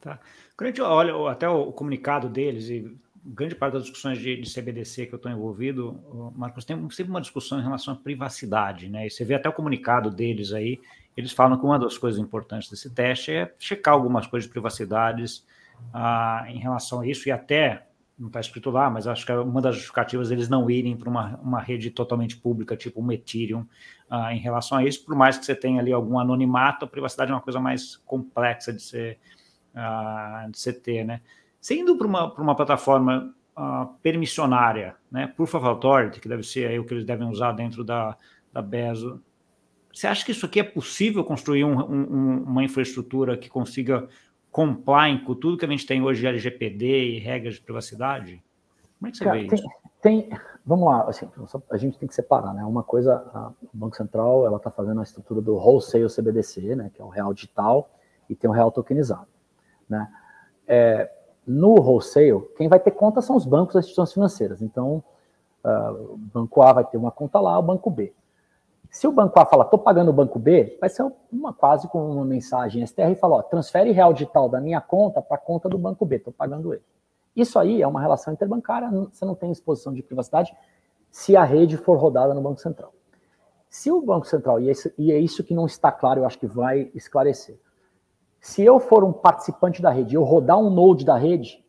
[0.00, 0.18] Tá.
[0.82, 5.16] Olha até o comunicado deles e grande parte das discussões de, de CBDC que eu
[5.16, 9.06] estou envolvido, Marcos, tem sempre uma discussão em relação à privacidade, né?
[9.06, 10.80] E você vê até o comunicado deles aí,
[11.16, 15.44] eles falam que uma das coisas importantes desse teste é checar algumas coisas de privacidades
[15.92, 17.86] ah, em relação a isso e até
[18.20, 21.08] não está escrito lá, mas acho que é uma das justificativas eles não irem para
[21.08, 23.66] uma, uma rede totalmente pública, tipo um Ethereum,
[24.10, 27.30] uh, em relação a isso, por mais que você tenha ali algum anonimato, a privacidade
[27.30, 29.18] é uma coisa mais complexa de ser,
[29.74, 31.20] uh, de ter, né?
[31.60, 36.78] Sendo para uma, uma plataforma uh, permissionária, né, Proof of Authority, que deve ser aí
[36.78, 38.16] o que eles devem usar dentro da,
[38.52, 39.22] da Bezo,
[39.92, 44.08] você acha que isso aqui é possível construir um, um, uma infraestrutura que consiga
[44.50, 48.42] complying com tudo que a gente tem hoje de LGPD e regras de privacidade?
[48.98, 49.68] Como é que você Cara, vê tem, isso?
[50.00, 50.30] Tem,
[50.64, 51.28] vamos lá, assim,
[51.70, 52.64] a gente tem que separar, né?
[52.64, 56.90] Uma coisa, a, o Banco Central, ela está fazendo a estrutura do wholesale CBDC, né?
[56.94, 57.90] Que é o real digital
[58.28, 59.26] e tem o real tokenizado,
[59.90, 60.08] né?
[60.66, 61.10] É,
[61.46, 64.62] no wholesale, quem vai ter conta são os bancos e as instituições financeiras.
[64.62, 65.02] Então,
[65.64, 68.12] uh, o banco A vai ter uma conta lá, o banco B.
[68.90, 72.12] Se o banco A fala, estou pagando o banco B, vai ser uma quase com
[72.12, 75.68] uma mensagem STR e fala, ó, transfere real digital da minha conta para a conta
[75.68, 76.82] do banco B, estou pagando ele.
[77.34, 80.54] Isso aí é uma relação interbancária, você não tem exposição de privacidade
[81.10, 82.92] se a rede for rodada no Banco Central.
[83.68, 86.90] Se o Banco Central, e é isso que não está claro, eu acho que vai
[86.94, 87.58] esclarecer.
[88.40, 91.64] Se eu for um participante da rede, eu rodar um node da rede,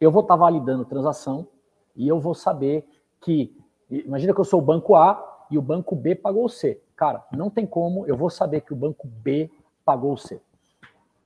[0.00, 1.46] eu vou estar validando transação
[1.94, 2.86] e eu vou saber
[3.20, 3.56] que,
[3.88, 6.82] imagina que eu sou o banco A, e o banco B pagou C.
[6.94, 9.50] Cara, não tem como eu vou saber que o banco B
[9.84, 10.40] pagou C.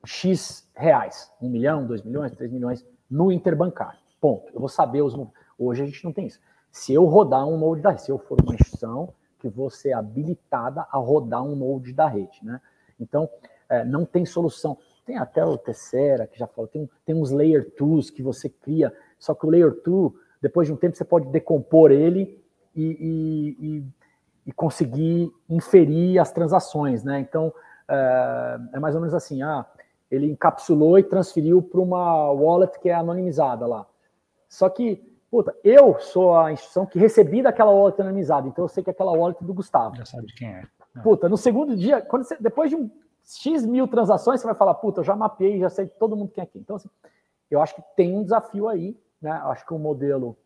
[0.05, 3.99] X reais, um milhão, dois milhões, três milhões, no interbancário.
[4.19, 4.51] Ponto.
[4.53, 5.15] Eu vou saber os.
[5.57, 6.39] Hoje a gente não tem isso.
[6.71, 9.93] Se eu rodar um node da rede, se eu for uma instituição que vou ser
[9.93, 12.61] habilitada a rodar um node da rede, né?
[12.99, 13.29] Então,
[13.71, 14.77] é, não tem solução.
[15.05, 18.93] Tem até o Tessera, que já falou, tem, tem uns layer 2 que você cria,
[19.17, 22.39] só que o layer 2, depois de um tempo, você pode decompor ele
[22.75, 23.85] e, e, e
[24.45, 27.19] e conseguir inferir as transações, né?
[27.19, 27.53] Então,
[27.87, 29.65] é, é mais ou menos assim, ah,
[30.09, 33.85] ele encapsulou e transferiu para uma wallet que é anonimizada lá.
[34.49, 38.83] Só que, puta, eu sou a instituição que recebi daquela wallet anonimizada, então eu sei
[38.83, 39.95] que é aquela wallet do Gustavo.
[39.95, 40.63] Já sabe de quem é.
[41.03, 42.89] Puta, no segundo dia, quando você, depois de um
[43.23, 46.43] X mil transações, você vai falar, puta, eu já mapeei, já sei todo mundo quem
[46.43, 46.61] é quem.
[46.61, 46.89] Então, assim,
[47.49, 49.39] eu acho que tem um desafio aí, né?
[49.43, 50.37] Eu acho que o um modelo,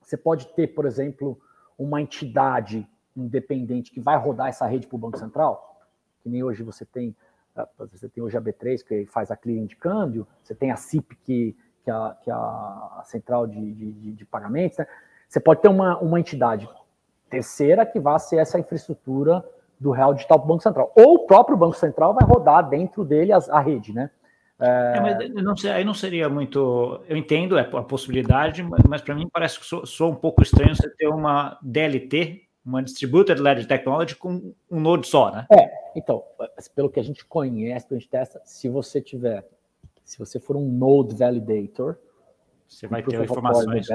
[0.00, 1.38] você pode ter, por exemplo,
[1.78, 5.80] uma entidade independente que vai rodar essa rede para o Banco Central,
[6.22, 7.14] que nem hoje você tem,
[7.54, 10.76] ah, você tem hoje a B3 que faz a clearing de câmbio, você tem a
[10.76, 14.86] CIP que, que, é a, que é a central de, de, de pagamentos, né?
[15.28, 16.68] você pode ter uma, uma entidade
[17.28, 19.44] terceira que vai ser essa infraestrutura
[19.78, 20.92] do real digital para o Banco Central.
[20.96, 24.10] Ou o próprio Banco Central vai rodar dentro dele a, a rede, né?
[24.58, 24.94] É...
[24.96, 27.00] É, mas não, aí não seria muito.
[27.08, 30.74] Eu entendo é a possibilidade, mas para mim parece que sou, sou, um pouco estranho
[30.74, 35.46] você ter uma DLT uma Distributed Ledger Technology com um node só, né?
[35.52, 36.24] É, então,
[36.74, 39.46] pelo que a gente conhece, pelo que a gente testa, se você tiver,
[40.02, 41.96] se você for um node validator,
[42.66, 43.86] você vai ter informações.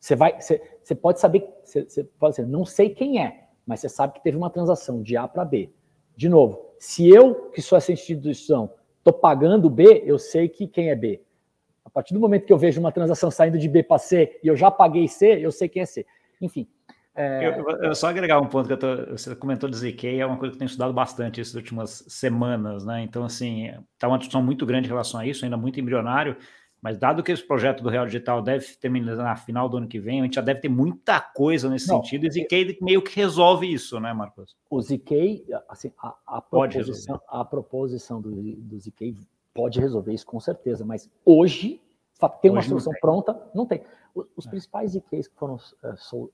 [0.00, 3.80] você vai, você, você pode saber, você, você pode dizer, não sei quem é, mas
[3.80, 5.70] você sabe que teve uma transação de A para B.
[6.16, 10.90] De novo, se eu, que sou essa instituição, estou pagando B, eu sei que quem
[10.90, 11.22] é B.
[11.84, 14.48] A partir do momento que eu vejo uma transação saindo de B para C e
[14.48, 16.06] eu já paguei C, eu sei quem é C.
[16.40, 16.68] Enfim,
[17.14, 17.46] é...
[17.46, 20.52] Eu, eu, só agregar um ponto que tô, você comentou do ZK, é uma coisa
[20.52, 23.02] que eu tenho estudado bastante essas últimas semanas, né?
[23.02, 26.36] Então, assim, está uma discussão muito grande em relação a isso, ainda muito embrionário,
[26.82, 30.00] Mas dado que esse projeto do Real Digital deve terminar na final do ano que
[30.00, 33.00] vem, a gente já deve ter muita coisa nesse Não, sentido, e o ZK meio
[33.00, 34.56] que resolve isso, né, Marcos?
[34.68, 39.16] O ZK, assim, a, a proposição, a proposição do, do ZK
[39.54, 41.80] pode resolver isso com certeza, mas hoje,
[42.40, 43.84] ter uma solução pronta, não tem.
[44.36, 44.50] Os, é.
[44.50, 46.30] principais ZKs que foram, uh, so, uh,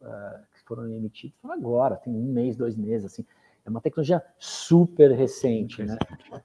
[0.54, 3.24] que foram emitidos foram agora, tem um mês, dois meses, assim.
[3.68, 5.98] É uma tecnologia super recente, né?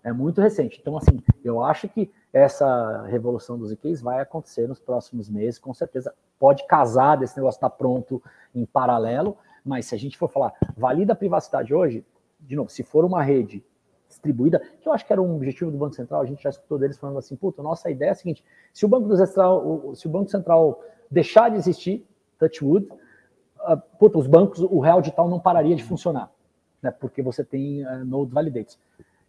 [0.03, 0.77] É muito recente.
[0.81, 5.73] Então, assim, eu acho que essa revolução dos IKs vai acontecer nos próximos meses, com
[5.73, 6.13] certeza.
[6.37, 8.21] Pode casar desse negócio estar tá pronto
[8.53, 12.05] em paralelo, mas se a gente for falar, valida a privacidade hoje,
[12.41, 13.63] de novo, se for uma rede
[14.09, 16.77] distribuída, que eu acho que era um objetivo do Banco Central, a gente já escutou
[16.77, 18.43] deles falando assim, puta, nossa ideia é a seguinte,
[18.73, 22.05] se o Banco Central, se o Banco Central deixar de existir,
[22.37, 22.85] touchwood,
[23.61, 26.32] uh, puta, os bancos, o real digital não pararia de funcionar
[26.83, 28.77] né, porque você tem uh, node validates.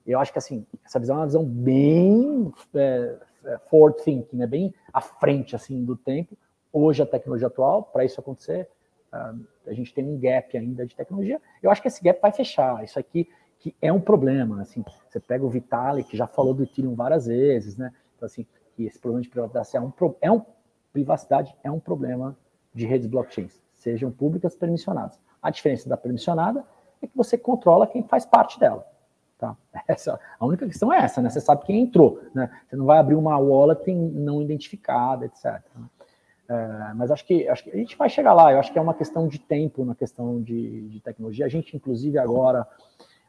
[0.04, 4.46] Eu acho que assim, essa visão é uma visão bem é, é, forward thinking, né,
[4.46, 6.36] bem à frente assim do tempo.
[6.72, 8.68] Hoje a tecnologia atual, para isso acontecer,
[9.12, 11.40] uh, a gente tem um gap ainda de tecnologia.
[11.62, 12.82] Eu acho que esse gap vai fechar.
[12.82, 13.28] Isso aqui
[13.60, 14.84] que é um problema, assim.
[15.08, 17.94] Você pega o Vitalik, que já falou do Ethereum várias vezes, né?
[18.16, 18.44] Então assim,
[18.74, 20.42] que esse problema de privacidade é um, é um
[20.92, 22.36] privacidade é um problema
[22.74, 25.18] de redes blockchains, sejam públicas permissionadas.
[25.40, 26.64] A diferença da permissionada
[27.04, 28.86] é que você controla quem faz parte dela.
[29.38, 29.56] Tá?
[29.88, 31.28] Essa, a única questão é essa, né?
[31.28, 32.50] Você sabe quem entrou, né?
[32.66, 35.60] Você não vai abrir uma wallet não identificada, etc.
[35.74, 35.86] Né?
[36.48, 38.52] É, mas acho que, acho que a gente vai chegar lá.
[38.52, 41.46] Eu acho que é uma questão de tempo na questão de, de tecnologia.
[41.46, 42.66] A gente, inclusive, agora,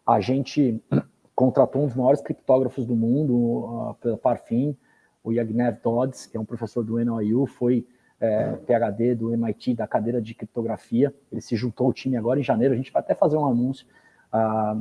[0.05, 0.81] a gente
[1.35, 4.77] contratou um dos maiores criptógrafos do mundo, uh, pela Parfim,
[5.23, 7.85] o Yagnev Dodds, que é um professor do NYU, foi
[8.19, 11.13] é, PhD do MIT, da cadeira de criptografia.
[11.31, 12.73] Ele se juntou ao time agora em janeiro.
[12.73, 13.85] A gente vai até fazer um anúncio.
[14.31, 14.77] Ah,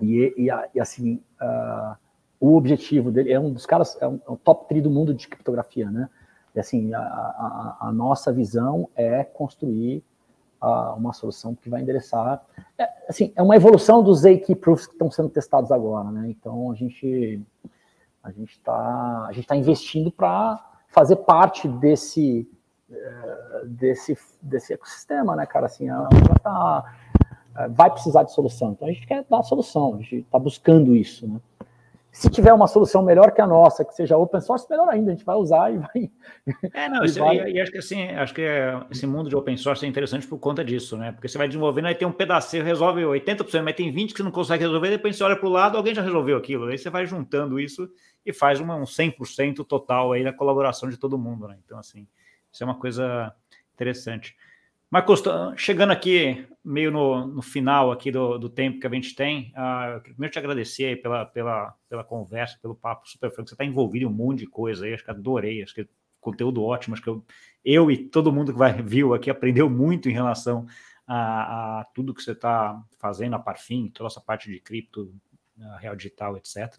[0.00, 1.96] e, e, e, assim, ah,
[2.40, 5.14] o objetivo dele é um dos caras, é um, é um top 3 do mundo
[5.14, 6.08] de criptografia, né?
[6.54, 10.04] E assim, a, a, a nossa visão é construir
[10.62, 12.42] uh, uma solução que vai endereçar.
[12.78, 16.28] É, assim, é uma evolução dos ZK Proofs que estão sendo testados agora, né?
[16.30, 17.42] Então a gente
[18.22, 22.48] a gente está tá investindo para fazer parte desse,
[22.90, 25.66] eh, desse, desse ecossistema, né, cara?
[25.66, 26.08] Assim, ela
[26.42, 26.94] tá,
[27.56, 28.72] eh, vai precisar de solução.
[28.72, 31.40] Então a gente quer dar solução, a gente está buscando isso, né?
[32.14, 35.14] Se tiver uma solução melhor que a nossa, que seja open source, melhor ainda, a
[35.16, 36.10] gente vai usar e vai.
[36.72, 37.38] É, não, e, isso, vai...
[37.38, 40.24] e, e acho que assim, acho que é, esse mundo de open source é interessante
[40.24, 41.10] por conta disso, né?
[41.10, 44.22] Porque você vai desenvolvendo, aí tem um pedaço, resolve 80%, mas tem 20% que você
[44.22, 46.66] não consegue resolver, depois você olha para o lado, alguém já resolveu aquilo.
[46.66, 47.90] Aí você vai juntando isso
[48.24, 51.56] e faz uma, um 100% total aí da colaboração de todo mundo, né?
[51.64, 52.06] Então, assim,
[52.52, 53.34] isso é uma coisa
[53.74, 54.36] interessante.
[54.88, 55.20] Marcos,
[55.56, 60.00] chegando aqui meio no, no final aqui do, do, tempo que a gente tem, uh,
[60.00, 63.48] primeiro te agradecer pela, pela, pela conversa, pelo papo super franco.
[63.48, 65.86] Você está envolvido em um monte de coisa aí, acho que adorei, acho que
[66.20, 67.22] conteúdo ótimo, acho que eu,
[67.62, 70.66] eu e todo mundo que vai viu aqui aprendeu muito em relação
[71.06, 75.12] a, a tudo que você está fazendo, a Parfim, toda essa parte de cripto,
[75.78, 76.78] Real Digital, etc.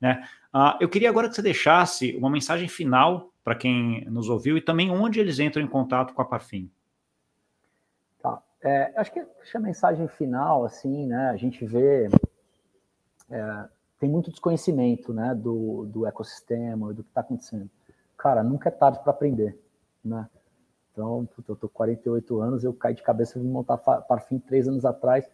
[0.00, 0.22] Né?
[0.54, 4.60] Uh, eu queria agora que você deixasse uma mensagem final para quem nos ouviu e
[4.60, 6.70] também onde eles entram em contato com a Parfim.
[8.60, 8.68] Tá.
[8.68, 9.20] É, acho que
[9.54, 11.30] a mensagem final, assim, né?
[11.30, 12.08] A gente vê
[13.30, 13.64] é,
[13.98, 17.70] tem muito desconhecimento, né, do, do ecossistema, do que está acontecendo.
[18.16, 19.58] Cara, nunca é tarde para aprender,
[20.04, 20.28] né?
[20.92, 24.84] Então, eu tô 48 anos, eu caí de cabeça e vim montar Parfim três anos
[24.84, 25.30] atrás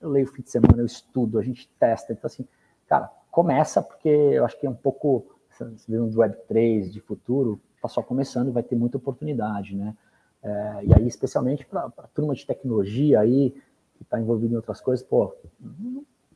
[0.00, 2.12] eu leio fim de semana, eu estudo, a gente testa.
[2.12, 2.46] Então, assim,
[2.86, 7.60] cara, começa, porque eu acho que é um pouco, se vê um Web3 de futuro,
[7.76, 9.94] está só começando, vai ter muita oportunidade, né?
[10.42, 13.50] É, e aí, especialmente para a turma de tecnologia aí,
[13.96, 15.34] que está envolvido em outras coisas, pô,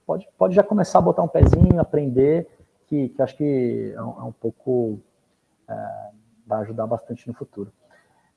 [0.06, 2.48] pode, pode já começar a botar um pezinho, aprender,
[2.86, 5.00] que, que acho que é um, é um pouco,
[5.68, 6.10] é,
[6.46, 7.72] vai ajudar bastante no futuro.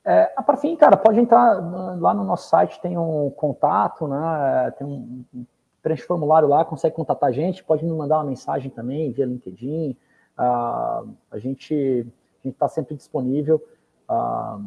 [0.04, 1.54] É, a Parfim, cara, pode entrar
[1.98, 4.72] lá no nosso site, tem um contato, né?
[4.78, 5.44] Tem um, um
[5.82, 9.94] preenche formulário lá, consegue contatar a gente, pode nos mandar uma mensagem também via LinkedIn.
[10.38, 12.06] Uh, a gente
[12.42, 13.62] a está sempre disponível.
[14.08, 14.64] Uh,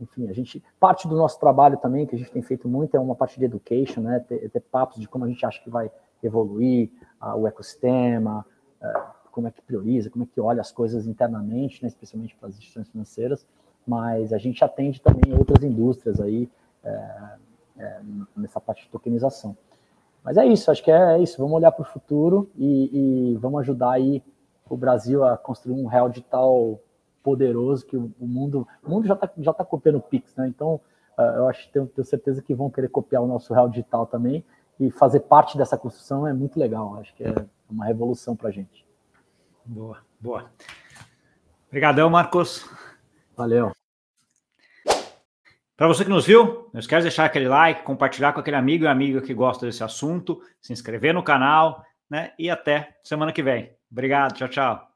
[0.00, 3.00] enfim, a gente parte do nosso trabalho também que a gente tem feito muito é
[3.00, 4.20] uma parte de education, né?
[4.20, 5.90] Ter, ter papos de como a gente acha que vai
[6.22, 6.90] evoluir
[7.22, 8.44] uh, o ecossistema,
[9.30, 11.88] como é que prioriza, como é que olha as coisas internamente, né?
[11.88, 13.46] Especialmente para as instituições financeiras
[13.86, 16.50] mas a gente atende também outras indústrias aí
[16.82, 17.10] é,
[17.78, 18.00] é,
[18.36, 19.56] nessa parte de tokenização.
[20.24, 21.38] Mas é isso, acho que é isso.
[21.38, 24.22] Vamos olhar para o futuro e, e, vamos ajudar aí
[24.68, 26.80] o Brasil a construir um real digital
[27.26, 30.46] poderoso que o, o mundo, o mundo já está já tá copiando o Pix, né?
[30.46, 30.80] Então
[31.18, 34.44] uh, eu acho tenho, tenho certeza que vão querer copiar o nosso real digital também
[34.78, 36.96] e fazer parte dessa construção é muito legal.
[37.00, 37.34] Acho que é
[37.68, 38.86] uma revolução para a gente.
[39.64, 40.48] Boa, boa.
[41.66, 42.64] Obrigadão, Marcos.
[43.36, 43.72] Valeu.
[45.76, 48.84] Para você que nos viu, não esquece de deixar aquele like, compartilhar com aquele amigo
[48.84, 52.32] e amiga que gosta desse assunto, se inscrever no canal, né?
[52.38, 53.72] E até semana que vem.
[53.90, 54.95] Obrigado, tchau, tchau.